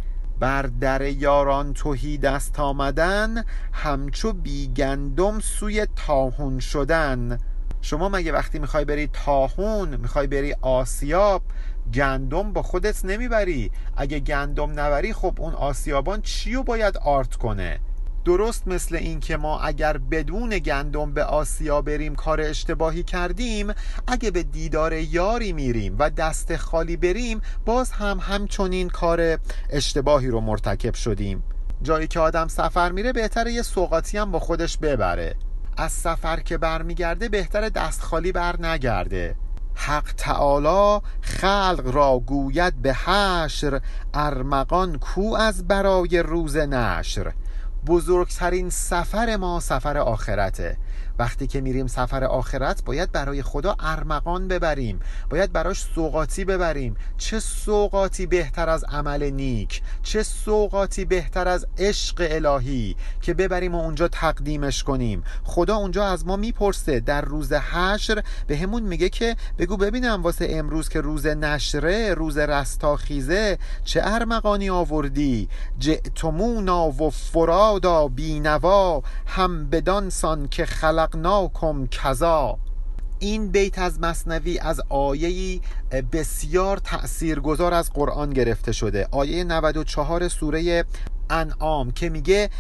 بر 0.41 0.63
در 0.63 1.03
یاران 1.03 1.73
توهی 1.73 2.19
دست 2.19 2.61
آمدن 2.61 3.45
همچو 3.73 4.33
بیگندم 4.33 5.41
سوی 5.41 5.87
تاهون 5.97 6.61
شدن. 6.61 7.39
شما 7.83 8.09
مگه 8.09 8.33
وقتی 8.33 8.59
می‌خوای 8.59 8.85
بری 8.85 9.07
تاهون 9.07 9.97
می‌خوای 9.97 10.27
بری 10.27 10.55
آسیاب 10.61 11.43
گندم 11.95 12.53
با 12.53 12.63
خودت 12.63 13.05
نمی‌بری. 13.05 13.71
اگه 13.97 14.21
گندم 14.21 14.81
نبری 14.81 15.13
خب 15.13 15.35
اون 15.39 15.55
آسیابان 15.55 16.23
چیو 16.23 16.63
باید 16.63 16.97
آرت 16.97 17.37
کنه؟ 17.37 17.81
درست 18.25 18.69
مثل 18.69 18.97
این 18.97 19.21
که 19.21 19.37
ما 19.37 19.61
اگر 19.61 19.99
بدون 19.99 20.59
گندم 20.59 21.13
به 21.13 21.25
آسیا 21.25 21.83
بریم 21.83 22.15
کار 22.15 22.41
اشتباهی 22.41 23.03
کردیم 23.03 23.73
اگه 24.07 24.31
به 24.31 24.43
دیدار 24.43 24.93
یاری 24.93 25.53
میریم 25.53 25.97
و 25.99 26.11
دست 26.11 26.57
خالی 26.57 26.97
بریم 26.97 27.41
باز 27.65 27.91
هم 27.91 28.19
همچنین 28.19 28.89
کار 28.89 29.39
اشتباهی 29.71 30.29
رو 30.29 30.41
مرتکب 30.41 30.95
شدیم. 30.95 31.43
جایی 31.83 32.07
که 32.07 32.21
آدم 32.21 32.49
سفر 32.49 32.93
میره 32.93 33.13
بهتره 33.13 33.53
یه 33.53 33.63
سوقاتی 33.63 34.19
هم 34.19 34.31
با 34.31 34.39
خودش 34.39 34.79
ببره. 34.79 35.35
از 35.81 35.93
سفر 35.93 36.41
که 36.41 36.59
برمیگرده 36.59 37.29
بهتر 37.29 37.69
دست 37.69 38.03
خالی 38.03 38.33
بر 38.33 38.61
نگرده. 38.61 39.35
حق 39.75 40.13
تعالی 40.17 41.01
خلق 41.21 41.91
را 41.93 42.19
گوید 42.19 42.83
به 42.83 42.95
حشر 42.95 43.81
ارمغان 44.15 44.99
کو 44.99 45.35
از 45.35 45.69
برای 45.69 46.19
روز 46.19 46.57
نشر. 46.57 47.33
بزرگترین 47.87 48.71
سفر 48.71 49.37
ما 49.37 49.61
سفر 49.61 49.99
آخرته. 49.99 50.77
وقتی 51.19 51.47
که 51.47 51.61
میریم 51.61 51.87
سفر 51.87 52.25
آخرت 52.25 52.85
باید 52.85 53.13
برای 53.13 53.43
خدا 53.43 53.77
ارمغان 53.81 54.49
ببریم. 54.49 55.01
باید 55.31 55.53
براش 55.53 55.83
سوقاتی 55.95 56.45
ببریم. 56.45 56.97
چه 57.19 57.41
سوقاتی 57.41 58.27
بهتر 58.27 58.69
از 58.69 58.85
عمل 58.85 59.31
نیک 59.31 59.83
چه 60.03 60.23
سوقاتی 60.23 61.05
بهتر 61.05 61.49
از 61.49 61.67
عشق 61.79 62.27
الهی 62.31 62.97
که 63.21 63.35
ببریم 63.35 63.75
و 63.75 63.79
اونجا 63.79 64.09
تقدیمش 64.09 64.85
کنیم. 64.85 65.23
خدا 65.45 65.77
اونجا 65.77 66.05
از 66.05 66.27
ما 66.27 66.37
می‌پرسه. 66.37 67.01
در 67.01 67.21
روز 67.21 67.53
حشر 67.53 68.23
به 68.47 68.57
همون 68.57 68.83
میگه 68.83 69.09
که 69.09 69.37
بگو 69.59 69.77
ببینم 69.77 70.23
واسه 70.23 70.49
امروز 70.51 70.89
که 70.89 71.01
روز 71.01 71.27
نشره 71.27 72.15
روز 72.15 72.39
رستاخیزه 72.39 73.59
چه 73.85 74.01
ارمغانی 74.05 74.71
آوردی؟ 74.71 75.49
جئتمونا 75.79 76.89
و 76.89 77.11
فرادا 77.11 78.09
بینوا 78.09 79.03
هم 79.27 79.71
بدانسان 79.71 80.49
که 80.49 80.67
خلقناکم 80.89 81.87
کذا. 81.87 82.59
این 83.19 83.49
بیت 83.49 83.79
از 83.79 84.01
مصنوی 84.01 84.59
از 84.59 84.81
آیهی 84.89 85.61
بسیار 86.13 86.77
تأثیرگذار 86.77 87.75
از 87.75 87.93
قرآن 87.93 88.31
گرفته 88.31 88.73
شده. 88.73 89.09
آیه 89.11 89.45
94 89.45 90.29
سوره 90.29 90.85
انعام 91.31 91.91
که 91.91 92.09
میگه 92.09 92.51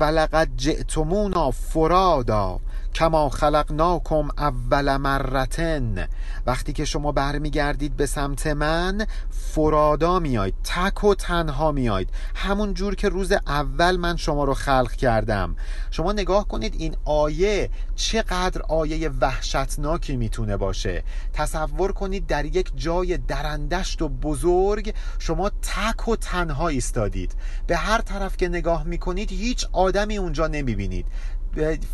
ولقد 0.00 0.48
جئتمونا 0.56 1.50
فرادا 1.50 2.60
کما 2.94 3.28
خلقناکم 3.28 4.28
اول 4.38 4.96
مرتن. 4.96 6.08
وقتی 6.46 6.72
که 6.72 6.84
شما 6.84 7.12
برمیگردید 7.12 7.96
به 7.96 8.06
سمت 8.06 8.46
من 8.46 9.06
فرادا 9.30 10.18
میاید 10.18 10.54
تک 10.64 11.04
و 11.04 11.14
تنها 11.14 11.72
میاید 11.72 12.08
همون 12.34 12.74
جور 12.74 12.94
که 12.94 13.08
روز 13.08 13.32
اول 13.32 13.96
من 13.96 14.16
شما 14.16 14.44
رو 14.44 14.54
خلق 14.54 14.92
کردم. 14.92 15.56
شما 15.90 16.12
نگاه 16.12 16.48
کنید 16.48 16.74
این 16.78 16.96
آیه 17.04 17.70
چقدر 17.96 18.62
آیه 18.62 19.08
وحشتناکی 19.08 20.16
می‌تونه 20.16 20.56
باشه. 20.56 21.02
تصور 21.32 21.92
کنید 21.92 22.26
در 22.26 22.44
یک 22.44 22.72
جای 22.76 23.16
درندشت 23.16 24.02
و 24.02 24.08
بزرگ 24.08 24.94
شما 25.18 25.48
تک 25.48 26.08
و 26.08 26.16
تنها 26.16 26.68
ایستادید. 26.68 27.34
به 27.66 27.76
هر 27.76 28.00
طرف 28.00 28.36
که 28.36 28.48
نگاه 28.48 28.84
می‌کنید 28.84 29.32
هیچ 29.52 29.66
آدمی 29.72 30.18
اونجا 30.18 30.46
نمی‌بینید. 30.46 31.06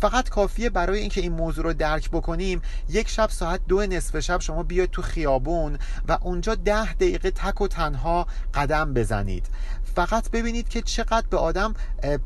فقط 0.01 0.29
کافیه 0.29 0.69
برای 0.69 0.99
اینکه 0.99 1.21
این 1.21 1.31
موضوع 1.31 1.63
رو 1.63 1.73
درک 1.73 2.09
بکنیم 2.09 2.61
یک 2.89 3.09
شب 3.09 3.29
ساعت 3.29 3.61
دو 3.67 3.85
نصف 3.85 4.19
شب 4.19 4.39
شما 4.41 4.63
بیاید 4.63 4.91
تو 4.91 5.01
خیابون 5.01 5.77
و 6.07 6.17
اونجا 6.21 6.55
ده 6.55 6.93
دقیقه 6.93 7.31
تک 7.31 7.61
و 7.61 7.67
تنها 7.67 8.27
قدم 8.53 8.93
بزنید. 8.93 9.45
فقط 9.95 10.31
ببینید 10.31 10.69
که 10.69 10.81
چقدر 10.81 11.27
به 11.29 11.37
آدم 11.37 11.73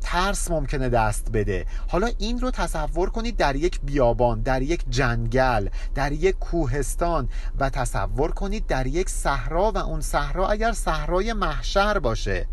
ترس 0.02 0.52
ممکنه 0.52 0.90
دست 0.90 1.32
بده. 1.34 1.66
حالا 1.88 2.10
این 2.18 2.40
رو 2.40 2.52
تصور 2.52 3.10
کنید 3.10 3.38
در 3.38 3.56
یک 3.56 3.82
بیابان 3.82 4.42
در 4.42 4.62
یک 4.62 4.84
جنگل 4.90 5.68
در 5.96 6.12
یک 6.12 6.40
کوهستان 6.40 7.30
و 7.60 7.70
تصور 7.70 8.32
کنید 8.32 8.68
در 8.68 8.88
یک 8.88 9.10
صحرا 9.10 9.72
و 9.72 9.78
اون 9.78 10.02
صحرا 10.02 10.48
اگر 10.48 10.72
صحرای 10.72 11.34
محشر 11.34 12.00
باشه. 12.00 12.48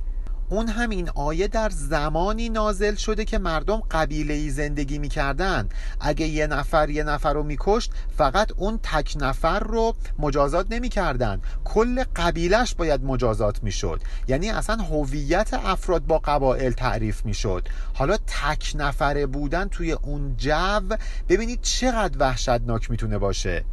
اون 0.50 0.69
همین 0.69 1.11
آیه 1.14 1.49
در 1.49 1.71
زمانی 1.71 2.49
نازل 2.49 2.95
شده 2.95 3.25
که 3.25 3.38
مردم 3.38 3.83
قبیله 3.90 4.35
ای 4.35 4.50
زندگی 4.50 4.99
می‌کردن. 4.99 5.69
اگه 6.00 6.26
یه 6.26 6.47
نفر 6.47 6.90
یه 6.90 7.02
نفر 7.02 7.33
رو 7.33 7.42
میکشت 7.42 7.92
فقط 8.16 8.52
اون 8.57 8.80
تک 8.83 9.16
نفر 9.21 9.59
رو 9.61 9.95
مجازات 10.19 10.66
نمی‌کردن. 10.71 11.40
کل 11.64 12.04
قبیلش 12.16 12.75
باید 12.75 13.04
مجازات 13.04 13.62
می‌شد. 13.62 14.00
یعنی 14.28 14.50
اصلا 14.50 14.76
هویت 14.76 15.54
افراد 15.54 16.07
با 16.07 16.19
قبایل 16.19 16.73
تعریف 16.73 17.25
می‌شد. 17.25 17.69
حالا 17.95 18.16
تک 18.16 18.73
نفره 18.75 19.26
بودن 19.26 19.69
توی 19.69 19.92
اون 19.92 20.35
جو 20.37 20.80
ببینید 21.28 21.61
چقدر 21.62 22.19
وحشتناک 22.19 22.90
می‌تونه 22.90 23.19
باشه. 23.19 23.64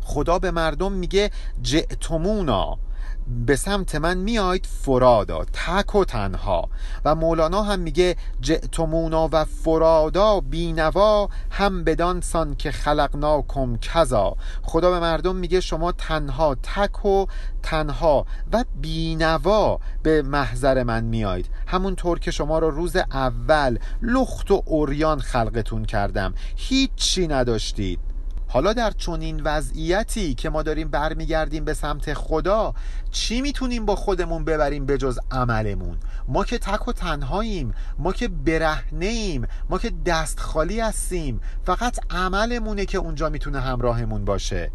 خدا 0.00 0.38
به 0.38 0.50
مردم 0.50 0.92
میگه 0.92 1.30
جئتمونا. 1.62 2.78
به 3.26 3.56
سمت 3.56 3.94
من 3.94 4.16
میاید 4.16 4.66
فرادا 4.66 5.44
تک 5.44 5.94
و 5.94 6.04
تنها. 6.04 6.68
و 7.04 7.14
مولانا 7.14 7.62
هم 7.62 7.80
میگه 7.80 8.16
جئتمونا 8.40 9.28
و 9.32 9.44
فرادا 9.44 10.40
بینوا 10.40 11.28
هم 11.50 11.84
بدانسان 11.84 12.54
که 12.56 12.70
خلقناکم 12.70 13.76
کذا. 13.76 14.36
خدا 14.62 14.90
به 14.90 15.00
مردم 15.00 15.36
میگه 15.36 15.60
شما 15.60 15.92
تنها 15.92 16.54
تک 16.54 17.04
و 17.04 17.26
تنها 17.62 18.26
و 18.52 18.64
بینوا 18.80 19.78
به 20.02 20.22
محضر 20.22 20.82
من 20.82 21.04
میاید 21.04 21.48
همونطور 21.66 22.18
که 22.18 22.30
شما 22.30 22.58
را 22.58 22.68
روز 22.68 22.96
اول 22.96 23.78
لخت 24.02 24.50
و 24.50 24.62
اوریان 24.66 25.20
خلقتون 25.20 25.84
کردم. 25.84 26.34
هیچی 26.56 27.26
نداشتید. 27.26 28.13
حالا 28.54 28.72
در 28.72 28.90
چنین 28.90 29.40
وضعیتی 29.44 30.34
که 30.34 30.50
ما 30.50 30.62
داریم 30.62 30.88
برمیگردیم 30.88 31.64
به 31.64 31.74
سمت 31.74 32.14
خدا 32.14 32.74
چی 33.10 33.40
می‌تونیم 33.40 33.86
با 33.86 33.96
خودمون 33.96 34.44
ببریم 34.44 34.86
به 34.86 34.98
جز 34.98 35.18
عملمون؟ 35.30 35.98
ما 36.28 36.44
که 36.44 36.58
تک 36.58 36.88
و 36.88 36.92
تنهاییم 36.92 37.74
ما 37.98 38.12
که 38.12 38.28
برهنه 38.28 39.06
ایم 39.06 39.46
ما 39.70 39.78
که 39.78 39.92
دست 40.06 40.40
خالی 40.40 40.80
هستیم 40.80 41.40
فقط 41.66 41.98
عملمونه 42.10 42.84
که 42.84 42.98
اونجا 42.98 43.28
می‌تونه 43.28 43.60
همراهمون 43.60 44.24
باشه. 44.24 44.70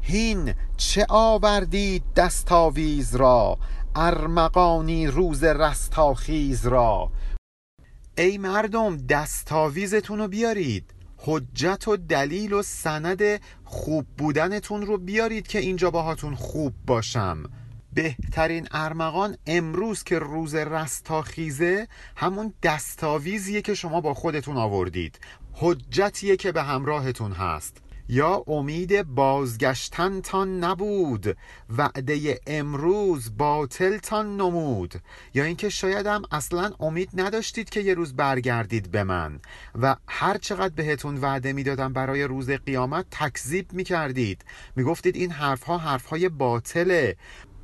هین 0.00 0.54
چه 0.76 1.06
آوردید 1.08 2.02
دستاویز 2.16 3.14
را؟ 3.14 3.58
ارمقانی 3.94 5.06
روز 5.06 5.44
رستاخیز 5.44 6.66
را. 6.66 7.10
ای 8.18 8.38
مردم 8.38 8.96
دستاویزتون 8.96 10.18
رو 10.18 10.28
بیارید. 10.28 10.97
حجت 11.18 11.88
و 11.88 11.96
دلیل 11.96 12.52
و 12.52 12.62
سند 12.62 13.22
خوب 13.64 14.06
بودنتون 14.18 14.82
رو 14.82 14.98
بیارید 14.98 15.46
که 15.46 15.58
اینجا 15.58 15.90
باهاتون 15.90 16.34
خوب 16.34 16.74
باشم. 16.86 17.42
بهترین 17.92 18.68
ارمغان 18.70 19.36
امروز 19.46 20.04
که 20.04 20.18
روز 20.18 20.54
رستاخیزه 20.54 21.88
همون 22.16 22.52
دستاویزیه 22.62 23.62
که 23.62 23.74
شما 23.74 24.00
با 24.00 24.14
خودتون 24.14 24.56
آوردید. 24.56 25.20
حجتیه 25.52 26.36
که 26.36 26.52
به 26.52 26.62
همراهتون 26.62 27.32
هست. 27.32 27.76
یا 28.08 28.44
امید 28.46 29.02
بازگشتنتان 29.02 30.64
نبود 30.64 31.36
وعده 31.76 32.40
امروز 32.46 33.36
باطلتان 33.36 34.36
نمود. 34.36 34.94
یا 35.34 35.44
اینکه 35.44 35.68
شاید 35.68 36.06
هم 36.06 36.22
اصلا 36.30 36.72
امید 36.80 37.10
نداشتید 37.14 37.70
که 37.70 37.80
یه 37.80 37.94
روز 37.94 38.16
برگردید 38.16 38.90
به 38.90 39.04
من. 39.04 39.40
و 39.82 39.96
هر 40.08 40.38
چقدر 40.38 40.74
بهتون 40.74 41.16
وعده 41.16 41.52
می‌دادم 41.52 41.92
برای 41.92 42.24
روز 42.24 42.50
قیامت 42.50 43.06
تکذیب 43.10 43.72
می‌کردید. 43.72 44.44
می‌گفتید 44.76 45.16
این 45.16 45.30
حرفها 45.30 45.78
حرفهای 45.78 46.28
باطله. 46.28 47.16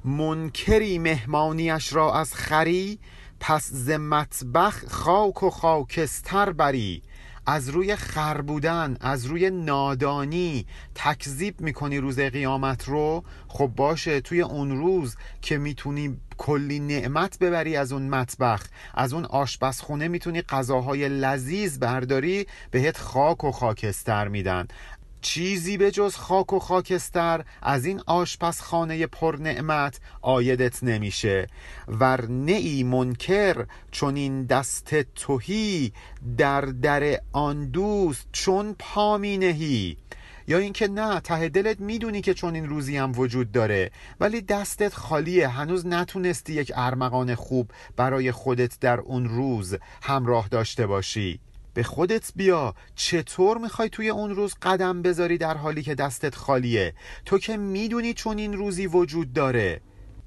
منکری 0.05 0.99
مهمانیش 0.99 1.93
را 1.93 2.15
از 2.15 2.35
خری 2.35 2.99
پس 3.41 3.71
ز 3.73 3.91
مطبخ 3.91 4.85
خاک 4.89 5.43
و 5.43 5.51
خاکستر 5.51 6.53
بری. 6.53 7.03
از 7.47 7.69
روی 7.69 7.97
خر 7.97 8.41
بودن 8.41 8.97
از 9.01 9.27
روی 9.27 9.51
نادانی 9.51 10.67
تکذیب 10.95 11.61
می‌کنی 11.61 11.99
روز 11.99 12.21
قیامت 12.21 12.89
رو. 12.89 13.25
خب 13.49 13.67
باشه 13.67 14.21
توی 14.21 14.41
اون 14.41 14.77
روز 14.79 15.17
که 15.43 15.59
می‌تونی 15.59 16.17
کلی 16.37 16.81
نعمت 16.81 17.39
ببری 17.39 17.77
از 17.77 17.93
اون 17.93 18.09
مطبخ 18.09 18.67
از 18.95 19.13
اون 19.13 19.25
آشپزخونه 19.25 20.09
می‌تونی 20.09 20.43
غذاهای 20.43 21.09
لذیذ 21.09 21.79
برداری 21.79 22.47
بهت 22.71 22.99
خاک 22.99 23.45
و 23.45 23.53
خاکستر 23.53 24.29
میدن. 24.29 24.69
چیزی 25.25 25.77
به 25.77 25.91
جز 25.91 26.17
خاک 26.17 26.53
و 26.53 26.59
خاکستر 26.59 27.45
از 27.63 27.85
این 27.85 28.03
آشپزخانه 28.07 29.07
پر 29.07 29.37
نعمت 29.41 30.01
آیدت 30.21 30.83
نمیشه. 30.85 31.47
ور 31.89 32.29
ای 32.47 32.83
منکر 32.83 33.67
چون 33.91 34.17
این 34.17 34.45
دست 34.45 35.03
توهی 35.03 35.93
در 36.37 36.61
در 36.61 37.21
آن 37.33 37.71
دوست 37.71 38.29
چون 38.33 38.77
پامینهی 38.79 39.97
یا 40.49 40.59
اینکه 40.59 40.89
نه 40.89 41.21
ته 41.21 41.49
دلت 41.49 41.81
می‌دونی 41.81 42.21
که 42.21 42.35
چون 42.35 42.55
این 42.55 42.69
روزی 42.69 42.97
هم 42.97 43.19
وجود 43.19 43.53
داره 43.53 43.91
ولی 44.21 44.41
دستت 44.41 44.95
خالیه. 44.95 45.49
هنوز 45.49 45.87
نتونستی 45.87 46.53
یک 46.53 46.73
ارمغان 46.75 47.35
خوب 47.35 47.71
برای 47.97 48.33
خودت 48.33 48.81
در 48.81 49.01
اون 49.01 49.29
روز 49.29 49.77
همراه 50.03 50.49
داشته 50.49 50.87
باشی. 50.87 51.41
به 51.75 51.83
خودت 51.83 52.33
بیا. 52.37 52.75
چطور 52.95 53.59
می‌خوای 53.59 53.89
توی 53.89 54.09
اون 54.09 54.31
روز 54.31 54.55
قدم 54.63 55.03
بذاری 55.03 55.39
در 55.39 55.57
حالی 55.57 55.83
که 55.83 55.95
دستت 55.95 56.35
خالیه؟ 56.35 56.95
تو 57.25 57.39
که 57.39 57.57
می‌دونی 57.57 58.15
چون 58.15 58.39
این 58.39 58.53
روزی 58.53 58.87
وجود 58.87 59.33
داره. 59.33 59.81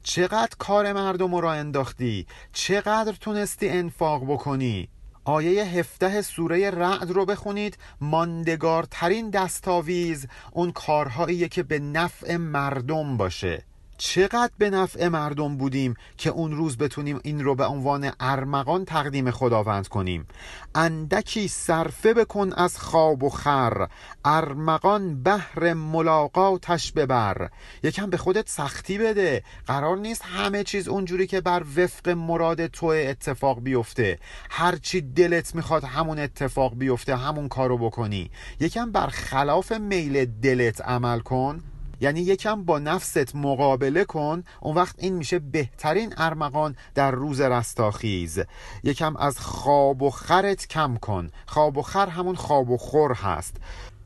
چقدر 0.04 0.56
کار 0.60 0.94
مردم 0.94 1.36
رو 1.36 1.48
انداختی؟ 1.48 2.28
چقدر 2.54 3.12
تونستی 3.12 3.70
انفاق 3.70 4.24
بکنی؟ 4.24 4.90
آیه 5.24 5.64
هفته 5.64 6.22
سوره 6.22 6.72
رعد 6.72 7.12
رو 7.12 7.26
بخونید. 7.26 7.78
ماندگارترین 8.02 9.30
دستاویز 9.30 10.28
اون 10.52 10.72
کارهاییه 10.72 11.48
که 11.48 11.64
به 11.64 11.80
نفع 11.80 12.36
مردم 12.36 13.18
باشه. 13.18 13.64
چقدر 13.98 14.52
به 14.58 14.70
نفع 14.70 15.08
مردم 15.08 15.58
بودیم 15.58 15.96
که 16.18 16.30
اون 16.30 16.52
روز 16.52 16.78
بتونیم 16.78 17.20
این 17.24 17.44
رو 17.44 17.56
به 17.56 17.66
عنوان 17.66 18.12
ارمغان 18.20 18.86
تقدیم 18.86 19.32
خداوند 19.32 19.88
کنیم. 19.88 20.28
اندکی 20.76 21.48
صرفه 21.48 22.14
بکن 22.14 22.54
از 22.54 22.80
خواب 22.80 23.24
و 23.24 23.30
خر. 23.30 23.88
ارمغان 24.26 25.24
بهر 25.24 25.74
ملاقاتش 25.74 26.92
ببر. 26.92 27.50
یکم 27.84 28.10
به 28.10 28.18
خودت 28.18 28.50
سختی 28.50 28.98
بده. 28.98 29.44
قرار 29.68 29.98
نیست 29.98 30.22
همه 30.26 30.64
چیز 30.64 30.88
اونجوری 30.88 31.28
که 31.28 31.42
بر 31.42 31.64
وفق 31.78 32.10
مراد 32.10 32.68
تو 32.68 32.86
اتفاق 32.86 33.62
بیفته. 33.62 34.20
هرچی 34.50 35.02
دلت 35.02 35.56
می‌خواد 35.56 35.84
همون 35.84 36.20
اتفاق 36.20 36.76
بیفته 36.76 37.16
همون 37.16 37.48
کارو 37.48 37.78
بکنی. 37.78 38.32
یکم 38.60 38.92
بر 38.92 39.08
خلاف 39.08 39.72
میل 39.72 40.26
دلت 40.26 40.82
عمل 40.82 41.20
کن. 41.20 41.64
یعنی 42.02 42.20
یکم 42.20 42.64
با 42.64 42.80
نفست 42.80 43.36
مقابله 43.36 44.06
کن 44.06 44.44
اون 44.62 44.76
وقت 44.76 44.96
این 44.98 45.14
میشه 45.14 45.40
بهترین 45.40 46.14
ارمغان 46.18 46.76
در 46.96 47.12
روز 47.12 47.42
رستاخیز. 47.42 48.40
یکم 48.84 49.16
از 49.16 49.40
خواب 49.40 50.02
و 50.02 50.10
خرت 50.10 50.68
کم 50.68 50.96
کن. 50.96 51.30
خواب 51.46 51.78
و 51.78 51.82
خر 51.82 52.10
همون 52.10 52.36
خواب 52.36 52.70
و 52.70 52.78
خور 52.78 53.14
هست. 53.14 53.56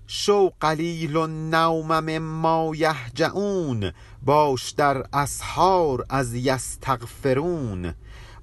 شو 0.08 0.52
قلیل 0.60 1.16
و 1.16 1.28
نومم 1.28 2.18
ما 2.18 2.72
یهجعون. 2.76 3.92
باش 4.22 4.72
در 4.72 5.06
اسحار 5.14 6.06
از 6.10 6.34
یستغفرون. 6.34 7.94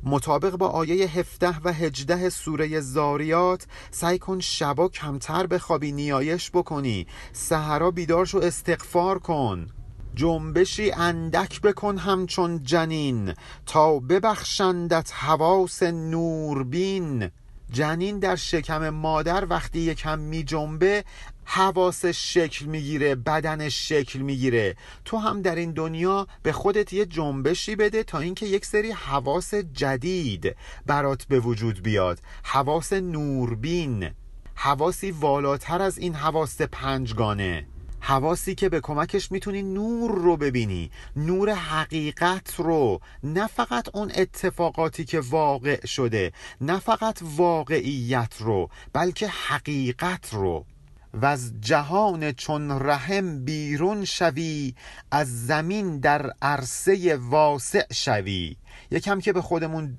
مطابق 0.02 0.57
با 0.57 0.69
آیه 0.69 1.07
17 1.07 1.59
و 1.64 1.73
18 1.73 2.28
سوره 2.28 2.81
زاریات 2.81 3.67
سعی 3.90 4.19
کن 4.19 4.40
شبا 4.40 4.88
کمتر 4.88 5.47
بخوابی 5.47 5.93
نیایش 5.93 6.50
بکنی. 6.50 7.07
سهرا 7.33 7.90
بیدارش 7.90 8.35
و 8.35 8.38
استغفار 8.38 9.19
کن. 9.19 9.67
جنبشی 10.14 10.93
اندک 10.93 11.61
بکن 11.61 11.99
همچون 11.99 12.62
جنین 12.62 13.35
تا 13.67 13.99
ببخشندت 13.99 15.12
حواس 15.14 15.83
نوربین. 15.83 17.31
جنین 17.70 18.18
در 18.18 18.37
شکم 18.37 18.88
مادر 18.88 19.46
وقتی 19.50 19.78
یکم 19.78 20.18
می 20.18 20.44
جنبه 20.44 21.04
حواسش 21.44 22.34
شکل 22.34 22.66
می‌گیره 22.66 23.14
بدنش 23.14 23.88
شکل 23.88 24.18
می‌گیره. 24.18 24.76
تو 25.04 25.16
هم 25.16 25.43
در 25.43 25.54
این 25.54 25.73
دنیا 25.73 26.26
به 26.43 26.52
خودت 26.52 26.93
یه 26.93 27.06
جنبشی 27.06 27.76
بده 27.76 28.02
تا 28.02 28.19
اینکه 28.19 28.47
یک 28.47 28.66
سری 28.66 28.90
حواس 28.90 29.54
جدید 29.54 30.56
برات 30.86 31.25
به 31.25 31.40
وجود 31.40 31.82
بیاد. 31.82 32.21
حواس 32.43 32.93
نوربین. 32.93 34.10
حواسی 34.54 35.10
والاتر 35.10 35.82
از 35.82 35.99
این 35.99 36.14
حواس 36.14 36.60
پنجگانه. 36.60 37.66
حواسی 38.00 38.54
که 38.54 38.69
به 38.69 38.80
کمکش 38.80 39.32
می‌تونی 39.32 39.63
نور 39.63 40.11
رو 40.11 40.37
ببینی 40.37 40.91
نور 41.17 41.52
حقیقت 41.52 42.54
رو. 42.58 43.00
نه 43.23 43.47
فقط 43.47 43.89
اون 43.95 44.13
اتفاقاتی 44.15 45.04
که 45.04 45.21
واقع 45.21 45.87
شده 45.87 46.32
نه 46.61 46.78
فقط 46.78 47.19
واقعیت 47.23 48.34
رو 48.41 48.71
بلکه 48.93 49.28
حقیقت 49.28 50.34
رو. 50.34 50.65
و 51.14 51.26
از 51.26 51.52
جهان 51.60 52.32
چون 52.32 52.71
رحم 52.71 53.44
بیرون 53.44 54.04
شوی 54.04 54.75
از 55.10 55.47
زمین 55.47 56.00
در 56.00 56.32
عرصه 56.42 57.16
واسع 57.16 57.92
شوی. 57.92 58.56
یکم 58.90 59.21
که 59.21 59.32
به 59.32 59.42
خودمون 59.42 59.97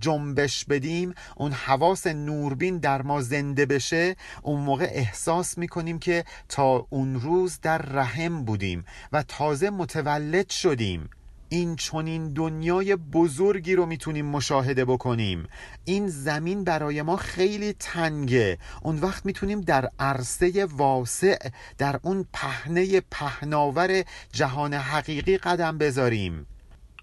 جنبش 0.00 0.64
بدیم 0.64 1.14
اون 1.36 1.52
حواس 1.52 2.06
نوربین 2.06 2.78
در 2.78 3.02
ما 3.02 3.20
زنده 3.20 3.66
بشه 3.66 4.16
اون 4.42 4.60
موقع 4.60 4.88
احساس 4.92 5.58
می‌کنیم 5.58 5.98
که 5.98 6.24
تا 6.48 6.86
اون 6.90 7.20
روز 7.20 7.60
در 7.62 7.78
رحم 7.78 8.44
بودیم 8.44 8.84
و 9.12 9.22
تازه 9.22 9.70
متولد 9.70 10.50
شدیم. 10.50 11.10
این 11.52 11.76
چونین 11.76 12.32
دنیای 12.32 12.96
بزرگی 12.96 13.74
رو 13.74 13.86
می‌تونیم 13.86 14.26
مشاهده 14.26 14.84
بکنیم. 14.84 15.46
این 15.84 16.08
زمین 16.08 16.64
برای 16.64 17.02
ما 17.02 17.16
خیلی 17.16 17.72
تنگه. 17.72 18.58
اون 18.82 18.98
وقت 18.98 19.26
می‌تونیم 19.26 19.60
در 19.60 19.90
عرصه 19.98 20.64
واسع 20.64 21.50
در 21.78 22.00
اون 22.02 22.26
پهنه 22.32 23.00
پهناور 23.00 24.04
جهان 24.32 24.74
حقیقی 24.74 25.38
قدم 25.38 25.78
بذاریم. 25.78 26.46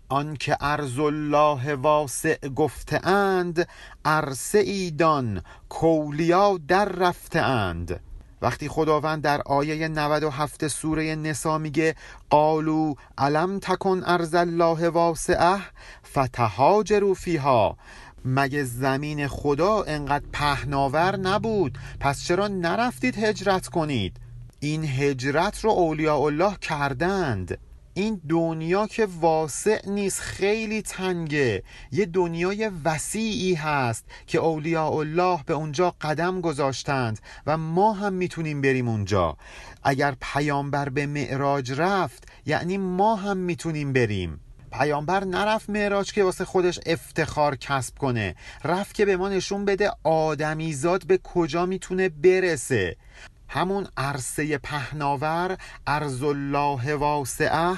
آنکه 0.09 0.57
ارز 0.61 0.99
الله 0.99 1.75
واسع 1.75 2.47
گفته 2.47 3.07
اند 3.07 3.67
عرصه 4.05 4.59
ایدان 4.59 5.43
کولیا 5.69 6.59
در 6.67 6.85
رفته 6.85 7.39
اند 7.39 7.99
وقتی 8.41 8.67
خداوند 8.67 9.21
در 9.23 9.41
آیه 9.41 9.87
97 9.87 10.67
سوره 10.67 11.15
نسا 11.15 11.57
میگه 11.57 11.95
قالو 12.29 12.93
علم 13.17 13.59
تکن 13.59 14.03
ارز 14.05 14.35
الله 14.35 14.89
واسعه 14.89 15.59
فتهاجروا 16.13 17.13
فیها 17.13 17.77
مگه 18.25 18.63
زمین 18.63 19.27
خدا 19.27 19.83
انقدر 19.83 20.25
پهناور 20.33 21.15
نبود؟ 21.15 21.77
پس 21.99 22.23
چرا 22.23 22.47
نرفتید 22.47 23.17
هجرت 23.17 23.67
کنید؟ 23.67 24.17
این 24.59 24.85
هجرت 24.85 25.59
رو 25.59 25.69
اولیاء 25.69 26.21
الله 26.21 26.55
کردند. 26.61 27.57
این 27.97 28.21
دنیا 28.29 28.87
که 28.87 29.07
واسع 29.19 29.89
نیست 29.89 30.19
خیلی 30.19 30.81
تنگه. 30.81 31.63
یه 31.91 32.05
دنیای 32.05 32.71
وسیعی 32.85 33.53
هست 33.53 34.05
که 34.27 34.37
اولیاء 34.37 34.91
الله 34.91 35.39
به 35.45 35.53
اونجا 35.53 35.95
قدم 36.01 36.41
گذاشتند 36.41 37.19
و 37.47 37.57
ما 37.57 37.93
هم 37.93 38.13
می‌تونیم 38.13 38.61
بریم 38.61 38.87
اونجا. 38.87 39.37
اگر 39.83 40.15
پیامبر 40.21 40.89
به 40.89 41.05
معراج 41.05 41.71
رفت 41.71 42.27
یعنی 42.45 42.77
ما 42.77 43.15
هم 43.15 43.37
می‌تونیم 43.37 43.93
بریم. 43.93 44.39
پیامبر 44.71 45.23
نرفت 45.23 45.69
معراج 45.69 46.13
که 46.13 46.23
واسه 46.23 46.45
خودش 46.45 46.79
افتخار 46.85 47.55
کسب 47.55 47.97
کنه. 47.97 48.35
رفت 48.63 48.95
که 48.95 49.05
به 49.05 49.17
ما 49.17 49.29
نشون 49.29 49.65
بده 49.65 49.91
آدمیزاد 50.03 51.07
به 51.07 51.17
کجا 51.17 51.65
می‌تونه 51.65 52.09
برسه. 52.09 52.95
همون 53.49 53.87
عرصه 53.97 54.57
پهناور 54.57 55.57
ارز 55.87 56.23
الله 56.23 56.95
واسعه 56.95 57.77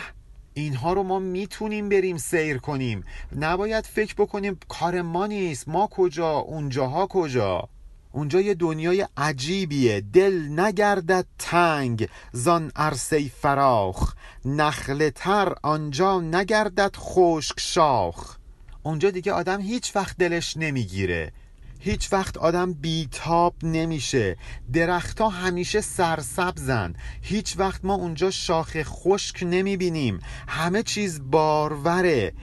اینها 0.53 0.93
رو 0.93 1.03
ما 1.03 1.19
می‌تونیم 1.19 1.89
بریم 1.89 2.17
سیر 2.17 2.57
کنیم. 2.57 3.03
نباید 3.35 3.85
فکر 3.85 4.15
بکنیم 4.17 4.59
کار 4.69 5.01
ما 5.01 5.27
نیست. 5.27 5.67
ما 5.67 5.87
کجا؟ 5.87 6.31
اونجاها 6.31 7.07
کجا؟ 7.07 7.69
اونجا 8.11 8.41
یه 8.41 8.53
دنیای 8.53 9.07
عجیبیه. 9.17 10.01
دل 10.01 10.59
نگردد 10.59 11.25
تنگ. 11.39 12.09
زان 12.31 12.71
عرصه 12.75 13.29
فراخ. 13.29 14.13
نخل 14.45 15.09
تر 15.09 15.53
آنجا 15.63 16.21
نگردد 16.21 16.95
خشک 16.95 17.59
شاخ. 17.59 18.37
اونجا 18.83 19.09
دیگه 19.09 19.31
آدم 19.31 19.61
هیچ 19.61 19.95
وقت 19.95 20.17
دلش 20.17 20.57
نمی‌گیره. 20.57 21.31
هیچ 21.79 22.13
وقت 22.13 22.37
آدم 22.37 22.73
بیتاب 22.73 23.55
نمیشه. 23.63 24.37
درختها 24.73 25.29
همیشه 25.29 25.81
سرسبزن. 25.81 26.93
هیچ 27.21 27.55
وقت 27.57 27.85
ما 27.85 27.93
اونجا 27.93 28.31
شاخ 28.31 28.77
خشک 28.83 29.43
نمی‌بینیم. 29.43 30.19
همه 30.47 30.83
چیز 30.83 31.21
باروره. 31.31 32.33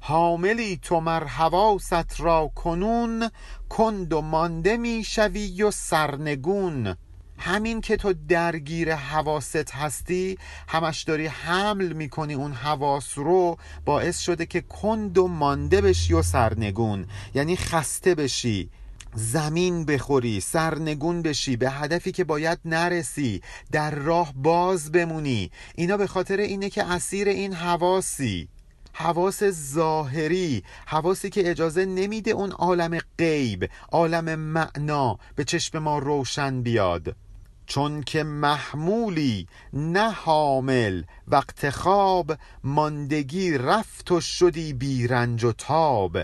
حاملی 0.00 0.76
تو 0.82 1.00
مر 1.00 1.24
حواست 1.24 2.20
را 2.20 2.50
کنون. 2.54 3.30
کند 3.68 4.12
و 4.12 4.20
مانده 4.20 4.76
می‌شوی 4.76 5.62
و 5.62 5.70
سرنگون. 5.70 6.96
همین 7.44 7.80
که 7.80 7.96
تو 7.96 8.12
درگیر 8.28 8.94
حواست 8.94 9.74
هستی 9.74 10.38
همش 10.68 11.02
داری 11.02 11.26
حمل 11.26 11.92
می‌کنی 11.92 12.34
اون 12.34 12.52
حواس 12.52 13.18
رو 13.18 13.56
باعث 13.84 14.18
شده 14.18 14.46
که 14.46 14.60
کند 14.60 15.18
و 15.18 15.28
مانده 15.28 15.80
بشی 15.80 16.14
و 16.14 16.22
سرنگون. 16.22 17.06
یعنی 17.34 17.56
خسته 17.56 18.14
بشی 18.14 18.70
زمین 19.14 19.84
بخوری 19.84 20.40
سرنگون 20.40 21.22
بشی 21.22 21.56
به 21.56 21.70
هدفی 21.70 22.12
که 22.12 22.24
باید 22.24 22.58
نرسی 22.64 23.42
در 23.72 23.94
راه 23.94 24.32
باز 24.36 24.92
بمونی. 24.92 25.50
اینا 25.74 25.96
به 25.96 26.06
خاطر 26.06 26.36
اینه 26.36 26.70
که 26.70 26.84
اسیر 26.84 27.28
این 27.28 27.52
حواسی 27.52 28.48
حواس 28.92 29.44
ظاهری 29.44 30.62
حواسی 30.86 31.30
که 31.30 31.50
اجازه 31.50 31.84
نمیده 31.84 32.30
اون 32.30 32.52
عالم 32.52 32.98
غیب 33.18 33.68
عالم 33.92 34.34
معنا 34.34 35.18
به 35.36 35.44
چشم 35.44 35.78
ما 35.78 35.98
روشن 35.98 36.62
بیاد. 36.62 37.16
چون 37.66 38.02
که 38.02 38.22
محمولی 38.22 39.46
نه 39.72 40.10
حامل 40.10 41.02
وقت 41.28 41.70
خواب 41.70 42.36
ماندگی 42.64 43.58
رفت 43.58 44.12
و 44.12 44.20
شدی 44.20 44.72
بیرنج 44.72 45.44
و 45.44 45.52
تاب. 45.52 46.18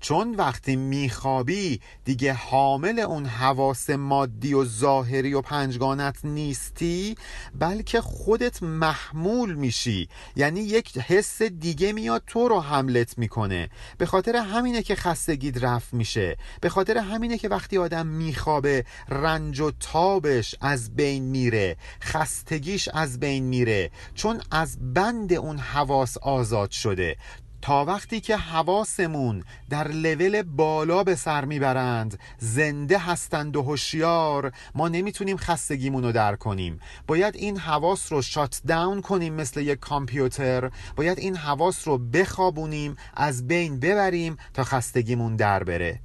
چون 0.00 0.34
وقتی 0.34 0.76
میخوابی 0.76 1.80
دیگه 2.04 2.32
حامل 2.32 2.98
اون 2.98 3.26
حواس 3.26 3.90
مادی 3.90 4.54
و 4.54 4.64
ظاهری 4.64 5.34
و 5.34 5.40
پنجگانت 5.40 6.24
نیستی 6.24 7.14
بلکه 7.54 8.00
خودت 8.00 8.62
محمول 8.62 9.54
میشی. 9.54 10.08
یعنی 10.36 10.60
یک 10.60 10.98
حس 10.98 11.42
دیگه 11.42 11.92
میاد 11.92 12.22
تو 12.26 12.48
رو 12.48 12.60
حملت 12.60 13.18
می‌کنه. 13.18 13.68
به 13.98 14.06
خاطر 14.06 14.36
همینه 14.36 14.82
که 14.82 14.94
خستگید 14.94 15.64
رفت 15.64 15.94
میشه. 15.94 16.36
به 16.60 16.68
خاطر 16.68 16.98
همینه 16.98 17.38
که 17.38 17.48
وقتی 17.48 17.78
آدم 17.78 18.06
میخوابه 18.06 18.84
رنج 19.08 19.60
و 19.60 19.70
تابش 19.70 20.54
از 20.60 20.96
بین 20.96 21.24
میره. 21.24 21.76
خستگیش 22.02 22.88
از 22.88 23.20
بین 23.20 23.44
میره. 23.44 23.90
چون 24.14 24.40
از 24.50 24.94
بند 24.94 25.32
اون 25.32 25.58
حواس 25.58 26.16
آزاد 26.18 26.70
شده. 26.70 27.16
تا 27.62 27.84
وقتی 27.84 28.20
که 28.20 28.36
حواسمون 28.36 29.44
در 29.70 29.88
لول 29.88 30.42
بالا 30.42 31.04
به 31.04 31.14
سر 31.14 31.44
می‌برند 31.44 32.18
زنده 32.38 32.98
هستند 32.98 33.56
و 33.56 33.62
هوشیار 33.62 34.52
ما 34.74 34.88
نمی‌تونیم 34.88 35.36
خستگیمون 35.36 36.04
رو 36.04 36.12
در 36.12 36.36
کنیم. 36.36 36.80
باید 37.06 37.36
این 37.36 37.58
حواس 37.58 38.12
رو 38.12 38.22
شات 38.22 38.60
داون 38.66 39.00
کنیم 39.00 39.34
مثل 39.34 39.60
یک 39.60 39.78
کامپیوتر. 39.78 40.70
باید 40.96 41.18
این 41.18 41.36
حواس 41.36 41.88
رو 41.88 41.98
بخوابونیم 41.98 42.96
از 43.14 43.46
بین 43.46 43.80
ببریم 43.80 44.36
تا 44.54 44.64
خستگیمون 44.64 45.36
در 45.36 45.64
بره. 45.64 46.00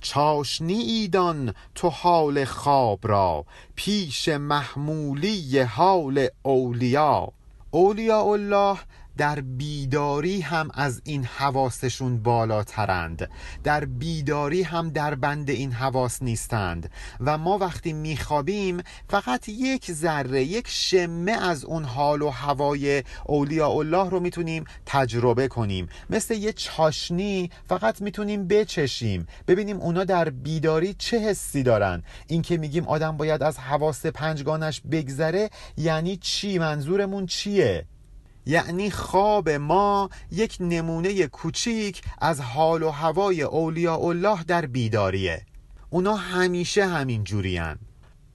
چاشنی 0.00 0.74
ایدان 0.74 1.54
تو 1.74 1.88
حال 1.88 2.44
خواب 2.44 3.08
را 3.08 3.44
پیش 3.74 4.28
محمولی 4.28 5.60
حال 5.60 6.28
اولیا. 6.42 7.32
اولیا 7.70 8.20
الله 8.20 8.78
در 9.16 9.40
بیداری 9.40 10.40
هم 10.40 10.70
از 10.74 11.02
این 11.04 11.24
حواسشون 11.24 12.22
بالاترند. 12.22 13.30
در 13.64 13.84
بیداری 13.84 14.62
هم 14.62 14.90
در 14.90 15.14
بند 15.14 15.50
این 15.50 15.72
حواس 15.72 16.22
نیستند. 16.22 16.90
و 17.20 17.38
ما 17.38 17.58
وقتی 17.58 17.92
میخوابیم 17.92 18.82
فقط 19.10 19.48
یک 19.48 19.92
ذره 19.92 20.44
یک 20.44 20.68
شمه 20.68 21.32
از 21.32 21.64
اون 21.64 21.84
حال 21.84 22.22
و 22.22 22.30
هوای 22.30 23.02
اولیاء 23.24 23.70
الله 23.70 24.10
رو 24.10 24.20
می‌تونیم 24.20 24.64
تجربه 24.86 25.48
کنیم. 25.48 25.88
مثل 26.10 26.34
یه 26.34 26.52
چاشنی 26.52 27.50
فقط 27.68 28.02
می‌تونیم 28.02 28.48
بچشیم. 28.48 29.26
ببینیم 29.48 29.76
اونا 29.76 30.04
در 30.04 30.30
بیداری 30.30 30.94
چه 30.94 31.18
حسی 31.18 31.62
دارن. 31.62 32.02
این 32.26 32.42
که 32.42 32.56
میگیم 32.56 32.88
آدم 32.88 33.16
باید 33.16 33.42
از 33.42 33.58
حواس 33.58 34.06
پنجگانش 34.06 34.82
بگذره 34.90 35.50
یعنی 35.76 36.16
چی؟ 36.16 36.58
منظورمون 36.58 37.26
چیه؟ 37.26 37.86
یعنی 38.46 38.90
خواب 38.90 39.48
ما 39.48 40.10
یک 40.32 40.56
نمونه 40.60 41.26
کوچیک 41.26 42.02
از 42.18 42.40
حال 42.40 42.82
و 42.82 42.90
هوای 42.90 43.42
اولیاء 43.42 44.00
الله 44.00 44.42
در 44.42 44.66
بیداریه. 44.66 45.46
اونا 45.90 46.14
همیشه 46.14 46.86
همین 46.86 47.24
جورین. 47.24 47.74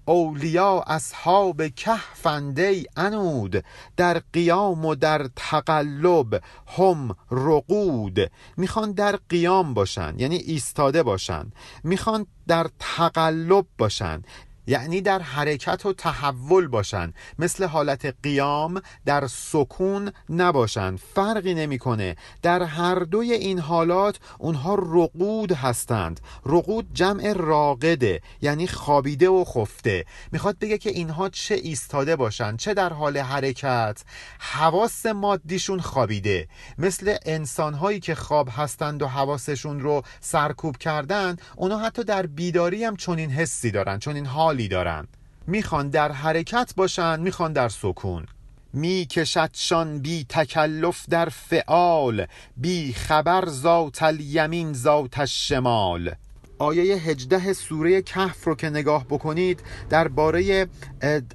اولیا 0.06 0.84
اصحاب 0.88 1.67
کهفنده 1.67 2.84
انود 2.97 3.63
در 3.97 4.21
قیام 4.34 4.86
و 4.86 4.95
در 4.95 5.30
تقلب 5.36 6.43
هم 6.78 7.15
رقود. 7.32 8.32
می‌خوان 8.58 8.91
در 8.91 9.19
قیام 9.30 9.74
باشن 9.74 10.13
یعنی 10.17 10.36
ایستاده 10.36 11.04
باشن. 11.04 11.52
می‌خوان 11.84 12.26
در 12.47 12.67
تقلب 12.80 13.65
باشن. 13.78 14.21
یعنی 14.67 15.02
در 15.02 15.21
حرکت 15.21 15.86
و 15.86 15.93
تحول 15.93 16.67
باشند 16.67 17.13
مثل 17.39 17.63
حالت 17.63 18.15
قیام 18.24 18.82
در 19.06 19.28
سکون 19.28 20.12
نباشند 20.30 21.00
فرقی 21.15 21.54
نمی‌کنه. 21.54 22.15
در 22.41 22.63
هر 22.63 22.95
دوی 23.00 23.34
این 23.34 23.60
حالات 23.60 24.19
اونها 24.39 24.76
رقود 24.76 25.52
هستند. 25.52 26.19
رقود 26.45 26.93
جمع 26.93 27.34
راقده 27.34 28.21
یعنی 28.41 28.67
خوابیده 28.67 29.30
و 29.30 29.43
خفته. 29.43 30.06
می‌خواد 30.32 30.60
بگه 30.60 30.78
که 30.78 30.89
اینها 30.89 31.30
چه 31.30 31.56
ایستاده 31.56 32.15
باشند 32.15 32.60
چه 32.60 32.74
در 32.74 32.93
حال 32.93 33.17
حرکت. 33.17 34.04
حواس 34.39 35.06
مادیشون 35.06 35.80
خوابیده. 35.80 36.47
مثل 36.78 37.15
انسانهایی 37.26 38.00
که 38.00 38.15
خواب 38.15 38.50
هستند 38.52 39.02
و 39.02 39.08
حواسشون 39.08 39.80
رو 39.80 40.04
سرکوب 40.19 40.78
کردن 40.78 41.36
اونها 41.56 41.78
حتی 41.78 42.04
در 42.04 42.26
بیداری 42.26 42.84
هم 42.84 42.95
چنین 42.95 43.32
حسی 43.32 43.71
دارن 43.71 44.00
چنین 44.00 44.26
حالی 44.52 44.68
دارن 44.68 45.08
می‌خوان 45.48 45.90
در 45.90 46.12
حرکت 46.12 46.74
باشن 46.76 47.20
می‌خوان 47.20 47.54
در 47.54 47.70
سکون. 47.70 48.26
می 48.74 49.06
کشدشان 49.06 50.00
بی 50.00 50.26
تکلف 50.30 51.06
در 51.10 51.30
فعال 51.30 52.26
بی 52.58 52.94
خبر 52.94 53.46
ذات 53.50 54.04
الیمین 54.04 54.74
ذات 54.74 55.20
الشمال. 55.20 56.12
آیه 56.60 56.96
هجده 56.96 57.54
سوره 57.54 58.02
کهف 58.02 58.44
رو 58.44 58.56
که 58.56 58.70
نگاه 58.70 59.06
بکنید 59.06 59.64
درباره 59.90 60.68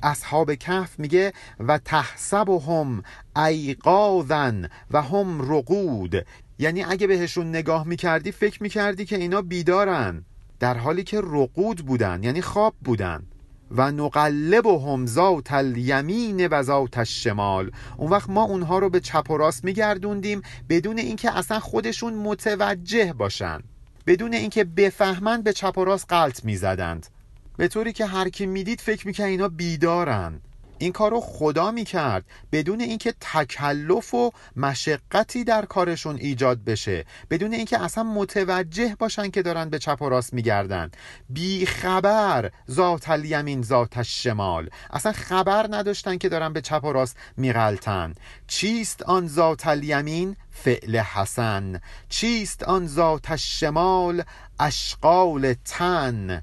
اصحاب 0.03 0.55
کهف 0.55 0.99
میگه 0.99 1.33
و 1.61 1.79
تحسبهم 1.79 3.03
ایقاذن 3.37 4.69
و 4.91 5.03
هم 5.03 5.53
رقود. 5.53 6.27
یعنی 6.59 6.85
اگه 6.85 7.07
بهشون 7.07 7.49
نگاه 7.49 7.87
می‌کردی 7.87 8.33
فکر 8.33 8.63
می‌کردی 8.63 9.05
که 9.05 9.17
اینا 9.17 9.43
بیدارن. 9.43 10.25
در 10.61 10.77
حالی 10.77 11.05
که 11.05 11.21
رقود 11.21 11.87
بودن 11.87 12.23
یعنی 12.23 12.43
خواب 12.43 12.75
بودن 12.85 13.23
و 13.71 13.93
نقلب 13.93 14.67
هم 14.67 15.07
ذات 15.07 15.53
الیمین 15.53 16.47
و 16.47 16.63
ذات 16.63 16.99
الشمال. 16.99 17.71
اون 17.97 18.11
وقت 18.11 18.31
ما 18.31 18.43
اونها 18.43 18.79
رو 18.79 18.91
به 18.91 19.01
چپ 19.01 19.31
و 19.31 19.37
راست 19.37 19.65
میگردوندیم 19.65 20.43
بدون 20.69 20.99
اینکه 20.99 21.39
اصلا 21.39 21.61
خودشون 21.61 22.15
متوجه 22.15 23.13
باشن. 23.13 23.61
بدون 24.07 24.35
اینکه 24.35 24.65
بفهمند 24.65 25.45
به 25.45 25.53
چپ 25.53 25.79
و 25.79 25.85
راست 25.85 26.07
قلط 26.09 26.45
می‌زدند. 26.45 27.07
به 27.57 27.69
طوری 27.69 27.93
که 27.93 28.07
هر 28.07 28.29
کی 28.29 28.47
می‌دید 28.47 28.81
فکر 28.81 29.07
می‌کنه 29.07 29.27
اینا 29.27 29.49
بیدارن. 29.49 30.41
این 30.79 30.93
کار 30.93 31.11
رو 31.11 31.21
خدا 31.21 31.71
می‌کرد 31.71 32.25
بدون 32.53 32.81
اینکه 32.81 33.15
تکلف 33.21 34.15
و 34.15 34.31
مشقتی 34.57 35.45
در 35.45 35.65
کارشون 35.65 36.17
ایجاد 36.17 36.65
بشه 36.65 37.05
بدون 37.31 37.53
اینکه 37.53 37.83
اصلا 37.83 38.05
متوجه 38.05 38.97
باشن 38.99 39.31
که 39.31 39.43
دارن 39.43 39.71
به 39.71 39.79
چپ 39.79 40.03
و 40.03 40.09
راست 40.09 40.35
میگردن. 40.35 40.91
بی 41.29 41.67
خبر 41.67 42.51
ذات 42.71 43.11
الیمین 43.11 43.63
ذات 43.63 43.99
الشمال. 43.99 44.71
اصلا 44.91 45.13
خبر 45.13 45.67
نداشتن 45.71 46.19
که 46.19 46.29
دارن 46.29 46.53
به 46.53 46.61
چپ 46.61 46.85
و 46.85 46.93
راست 46.93 47.17
میغلطن. 47.37 48.15
چیست 48.47 49.03
آن 49.03 49.29
ذات 49.29 49.67
الیمین؟ 49.67 50.37
فعل 50.51 50.97
حسن. 50.97 51.81
چیست 52.09 52.63
آن 52.63 52.87
ذات 52.87 53.31
الشمال؟ 53.31 54.23
اشغال 54.61 55.55
تن. 55.65 56.43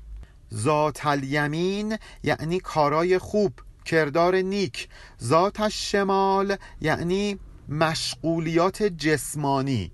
ذات 0.54 1.06
الیمین 1.06 1.98
یعنی 2.24 2.60
کارای 2.60 3.17
خوب. 3.17 3.54
کردار 3.84 4.36
نیک. 4.36 4.88
ذاتش 5.24 5.91
شمال 5.91 6.56
یعنی 6.82 7.39
مشغولیات 7.69 8.84
جسمانی. 8.84 9.91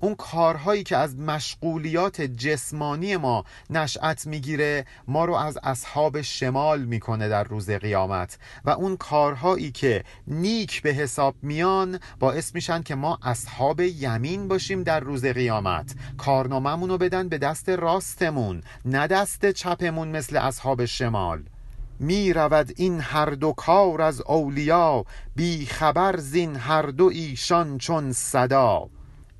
اون 0.00 0.14
کارهایی 0.14 0.82
که 0.82 0.96
از 0.96 1.16
مشغولیات 1.16 2.20
جسمانی 2.20 3.16
ما 3.16 3.44
نشأت 3.70 4.26
می‌گیره 4.26 4.84
ما 5.08 5.24
رو 5.24 5.34
از 5.34 5.58
اصحاب 5.62 6.22
شمال 6.22 6.84
می‌کنه 6.84 7.28
در 7.28 7.44
روز 7.44 7.70
قیامت. 7.70 8.38
و 8.64 8.70
اون 8.70 8.96
کارهایی 8.96 9.72
که 9.72 10.04
نیک 10.26 10.82
به 10.82 10.90
حساب 10.90 11.34
میان 11.42 12.00
باعث 12.18 12.54
میشن 12.54 12.82
که 12.82 12.94
ما 12.94 13.18
اصحاب 13.22 13.80
یمین 13.80 14.48
باشیم 14.48 14.82
در 14.82 15.00
روز 15.00 15.24
قیامت. 15.24 15.94
کارنامهمون 16.18 16.90
رو 16.90 16.98
بدن 16.98 17.28
به 17.28 17.38
دست 17.38 17.68
راستمون 17.68 18.62
نه 18.84 19.06
دست 19.06 19.50
چپمون 19.50 20.08
مثل 20.08 20.36
اصحاب 20.36 20.84
شمال. 20.84 21.44
می 22.00 22.32
رود 22.32 22.72
این 22.76 23.00
هر 23.00 23.30
دو 23.30 23.52
کار 23.52 24.02
از 24.02 24.20
اولیا 24.20 25.04
بی 25.36 25.66
خبر 25.66 26.16
زین 26.16 26.56
هر 26.56 26.82
دو 26.82 27.04
ایشان 27.04 27.78
چون 27.78 28.12
صدا. 28.12 28.88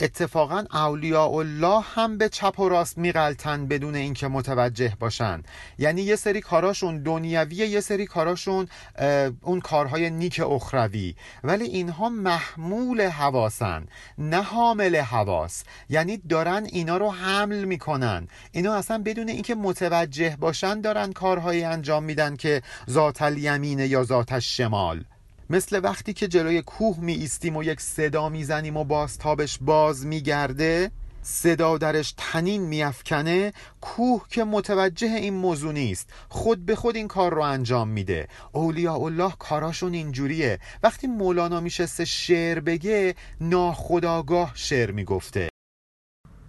اتفاقا 0.00 0.64
اولیاء 0.72 1.30
الله 1.30 1.80
هم 1.80 2.18
به 2.18 2.28
چپ 2.28 2.60
و 2.60 2.68
راست 2.68 2.98
میغلطن 2.98 3.66
بدون 3.66 3.94
اینکه 3.94 4.28
متوجه 4.28 4.92
باشن. 5.00 5.42
یعنی 5.78 6.02
یه 6.02 6.16
سری 6.16 6.40
کاراشون 6.40 7.02
دنیویه 7.02 7.66
یه 7.66 7.80
سری 7.80 8.06
کاراشون 8.06 8.68
اون 9.42 9.60
کارهای 9.60 10.10
نیک 10.10 10.40
اخروی. 10.40 11.14
ولی 11.44 11.64
اینها 11.64 12.08
محمول 12.08 13.00
حواسن 13.00 13.86
نه 14.18 14.42
حامل 14.42 14.96
حواس. 14.96 15.64
یعنی 15.88 16.16
دارن 16.16 16.64
اینا 16.64 16.96
رو 16.96 17.10
حمل 17.10 17.64
می‌کنن. 17.64 18.28
اینا 18.52 18.74
اصلا 18.74 19.02
بدون 19.02 19.28
اینکه 19.28 19.54
متوجه 19.54 20.36
باشن 20.40 20.80
دارن 20.80 21.12
کارهایی 21.12 21.64
انجام 21.64 22.04
میدن 22.04 22.36
که 22.36 22.62
ذات 22.90 23.22
الیمینه 23.22 23.86
یا 23.86 24.04
ذات 24.04 24.38
شمال 24.38 25.04
مثل 25.50 25.80
وقتی 25.84 26.12
که 26.12 26.28
جلوی 26.28 26.62
کوه 26.62 26.98
می 27.00 27.12
ایستیم 27.12 27.56
و 27.56 27.62
یک 27.62 27.80
صدا 27.80 28.28
می‌زنیم 28.28 28.76
و 28.76 28.84
بازتابش 28.84 29.58
باز 29.60 30.06
میگرده 30.06 30.90
صدا 31.22 31.78
درش 31.78 32.14
تنین 32.16 32.62
میافکنه 32.62 33.52
کوه 33.80 34.26
که 34.28 34.44
متوجه 34.44 35.06
این 35.06 35.34
موضوع 35.34 35.72
نیست. 35.72 36.08
خود 36.28 36.66
به 36.66 36.76
خود 36.76 36.96
این 36.96 37.08
کار 37.08 37.34
رو 37.34 37.42
انجام 37.42 37.88
میده. 37.88 38.28
اولیاء 38.52 39.00
الله 39.00 39.32
کاراشون 39.38 39.94
اینجوریه. 39.94 40.58
وقتی 40.82 41.06
مولانا 41.06 41.60
میشسته 41.60 42.04
شعر 42.04 42.60
بگه 42.60 43.14
ناخداگاه 43.40 44.52
شعر 44.54 44.90
می‌گفته. 44.90 45.48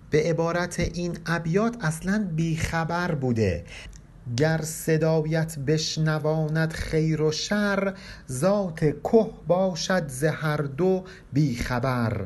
به 0.09 0.23
عبارت 0.23 0.79
این 0.79 1.17
ابیات 1.25 1.83
اصلا 1.83 2.29
بیخبر 2.35 3.15
بوده. 3.15 3.65
گر 4.37 4.61
صدایت 4.63 5.59
بشنواند 5.59 6.73
خیر 6.73 7.21
و 7.21 7.31
شر 7.31 7.93
ذات 8.31 8.79
که 8.79 8.95
باشد 9.47 10.07
ز 10.07 10.23
هر 10.23 10.57
دو 10.57 11.03
بیخبر 11.33 12.25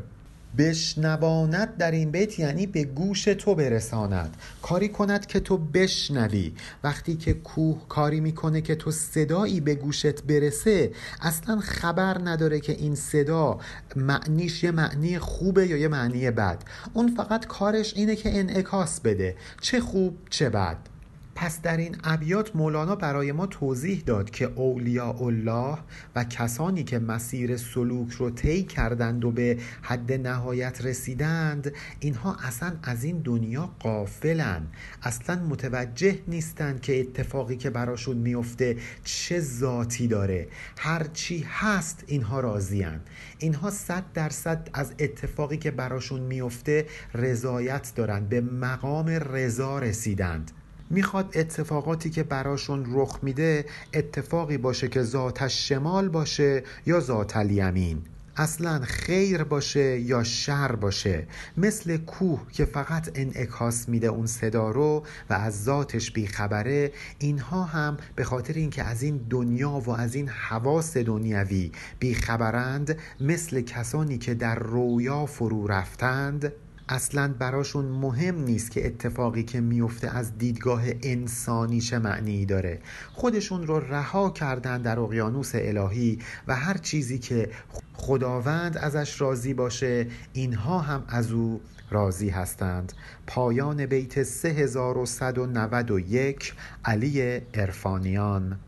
بشنواند 0.57 1.77
در 1.77 1.91
این 1.91 2.11
بیت 2.11 2.39
یعنی 2.39 2.67
به 2.67 2.83
گوش 2.83 3.23
تو 3.23 3.55
برساند. 3.55 4.37
کاری 4.61 4.89
کند 4.89 5.25
که 5.25 5.39
تو 5.39 5.57
بشنوی. 5.57 6.53
وقتی 6.83 7.15
که 7.15 7.33
کوه 7.33 7.87
کاری 7.87 8.19
می‌کنه 8.19 8.61
که 8.61 8.75
تو 8.75 8.91
صدایی 8.91 9.61
به 9.61 9.75
گوشت 9.75 10.23
برسه 10.23 10.91
اصلا 11.21 11.59
خبر 11.59 12.17
نداره 12.23 12.59
که 12.59 12.73
این 12.73 12.95
صدا 12.95 13.59
معنیش 13.95 14.63
یه 14.63 14.71
معنی 14.71 15.19
خوبه 15.19 15.67
یا 15.67 15.77
یه 15.77 15.87
معنی 15.87 16.31
بد. 16.31 16.63
اون 16.93 17.15
فقط 17.15 17.45
کارش 17.45 17.93
اینه 17.95 18.15
که 18.15 18.39
انعکاس 18.39 18.99
بده. 18.99 19.35
چه 19.61 19.79
خوب 19.79 20.17
چه 20.29 20.49
بد. 20.49 20.92
پس 21.35 21.61
در 21.61 21.77
این 21.77 21.95
ابیات 22.03 22.55
مولانا 22.55 22.95
برای 22.95 23.31
ما 23.31 23.45
توضیح 23.45 24.03
داد 24.05 24.29
که 24.29 24.45
اولیاء 24.55 25.23
الله 25.23 25.77
و 26.15 26.23
کسانی 26.23 26.83
که 26.83 26.99
مسیر 26.99 27.57
سلوک 27.57 28.11
رو 28.11 28.29
طی 28.29 28.63
کردند 28.63 29.25
و 29.25 29.31
به 29.31 29.57
حد 29.81 30.13
نهایت 30.13 30.85
رسیدند 30.85 31.73
اینها 31.99 32.35
اصلا 32.43 32.75
از 32.83 33.03
این 33.03 33.19
دنیا 33.19 33.69
قافلن 33.79 34.67
اصلا 35.03 35.35
متوجه 35.35 36.19
نیستند 36.27 36.81
که 36.81 36.99
اتفاقی 36.99 37.57
که 37.57 37.69
براشون 37.69 38.17
میفته 38.17 38.77
چه 39.03 39.39
ذاتی 39.39 40.07
داره. 40.07 40.47
هرچی 40.77 41.45
هست 41.49 42.03
اینها 42.07 42.39
راضیان 42.39 42.99
اینها 43.39 43.69
صد 43.69 44.03
درصد 44.13 44.69
از 44.73 44.93
اتفاقی 44.99 45.57
که 45.57 45.71
براشون 45.71 46.19
میفته 46.19 46.85
رضایت 47.13 47.91
دارند 47.95 48.29
به 48.29 48.41
مقام 48.41 49.07
رضا 49.07 49.79
رسیدند. 49.79 50.51
می‌خواد 50.93 51.31
اتفاقاتی 51.35 52.09
که 52.09 52.23
براشون 52.23 52.85
رخ 52.89 53.19
میده 53.21 53.65
اتفاقی 53.93 54.57
باشه 54.57 54.87
که 54.87 55.03
ذاتش 55.03 55.69
شمال 55.69 56.09
باشه 56.09 56.63
یا 56.85 56.99
ذات 56.99 57.37
الیمین. 57.37 58.01
اصلا 58.37 58.79
خیر 58.79 59.43
باشه 59.43 59.99
یا 59.99 60.23
شر 60.23 60.75
باشه. 60.75 61.27
مثل 61.57 61.97
کوه 61.97 62.41
که 62.51 62.65
فقط 62.65 63.11
انعکاس 63.15 63.89
میده 63.89 64.07
اون 64.07 64.27
صدا 64.27 64.71
رو 64.71 65.03
و 65.29 65.33
از 65.33 65.63
ذاتش 65.63 66.11
بیخبره 66.11 66.91
اینها 67.19 67.63
هم 67.63 67.97
به 68.15 68.23
خاطر 68.23 68.53
اینکه 68.53 68.83
از 68.83 69.03
این 69.03 69.25
دنیا 69.29 69.71
و 69.71 69.89
از 69.89 70.15
این 70.15 70.29
حواس 70.29 70.97
دنیوی 70.97 71.71
بیخبرند 71.99 72.97
مثل 73.19 73.61
کسانی 73.61 74.17
که 74.17 74.33
در 74.33 74.55
رویا 74.55 75.25
فرو 75.25 75.67
رفتند 75.67 76.53
اصلا 76.89 77.33
براشون 77.39 77.85
مهم 77.85 78.43
نیست 78.43 78.71
که 78.71 78.87
اتفاقی 78.87 79.43
که 79.43 79.61
میفته 79.61 80.17
از 80.17 80.37
دیدگاه 80.37 80.83
انسانی 81.01 81.81
چه 81.81 81.99
معنی 81.99 82.45
داره. 82.45 82.79
خودشون 83.13 83.67
رو 83.67 83.79
رها 83.79 84.29
کردن 84.29 84.81
در 84.81 84.99
اقیانوس 84.99 85.51
الهی 85.55 86.19
و 86.47 86.55
هر 86.55 86.77
چیزی 86.77 87.19
که 87.19 87.49
خداوند 87.93 88.77
ازش 88.77 89.21
راضی 89.21 89.53
باشه 89.53 90.07
اینها 90.33 90.79
هم 90.79 91.03
از 91.07 91.31
او 91.31 91.61
راضی 91.91 92.29
هستند. 92.29 92.93
پایان 93.27 93.85
بیت 93.85 94.23
3191 94.23 96.53
علی 96.85 97.41
ارفانیان 97.53 98.59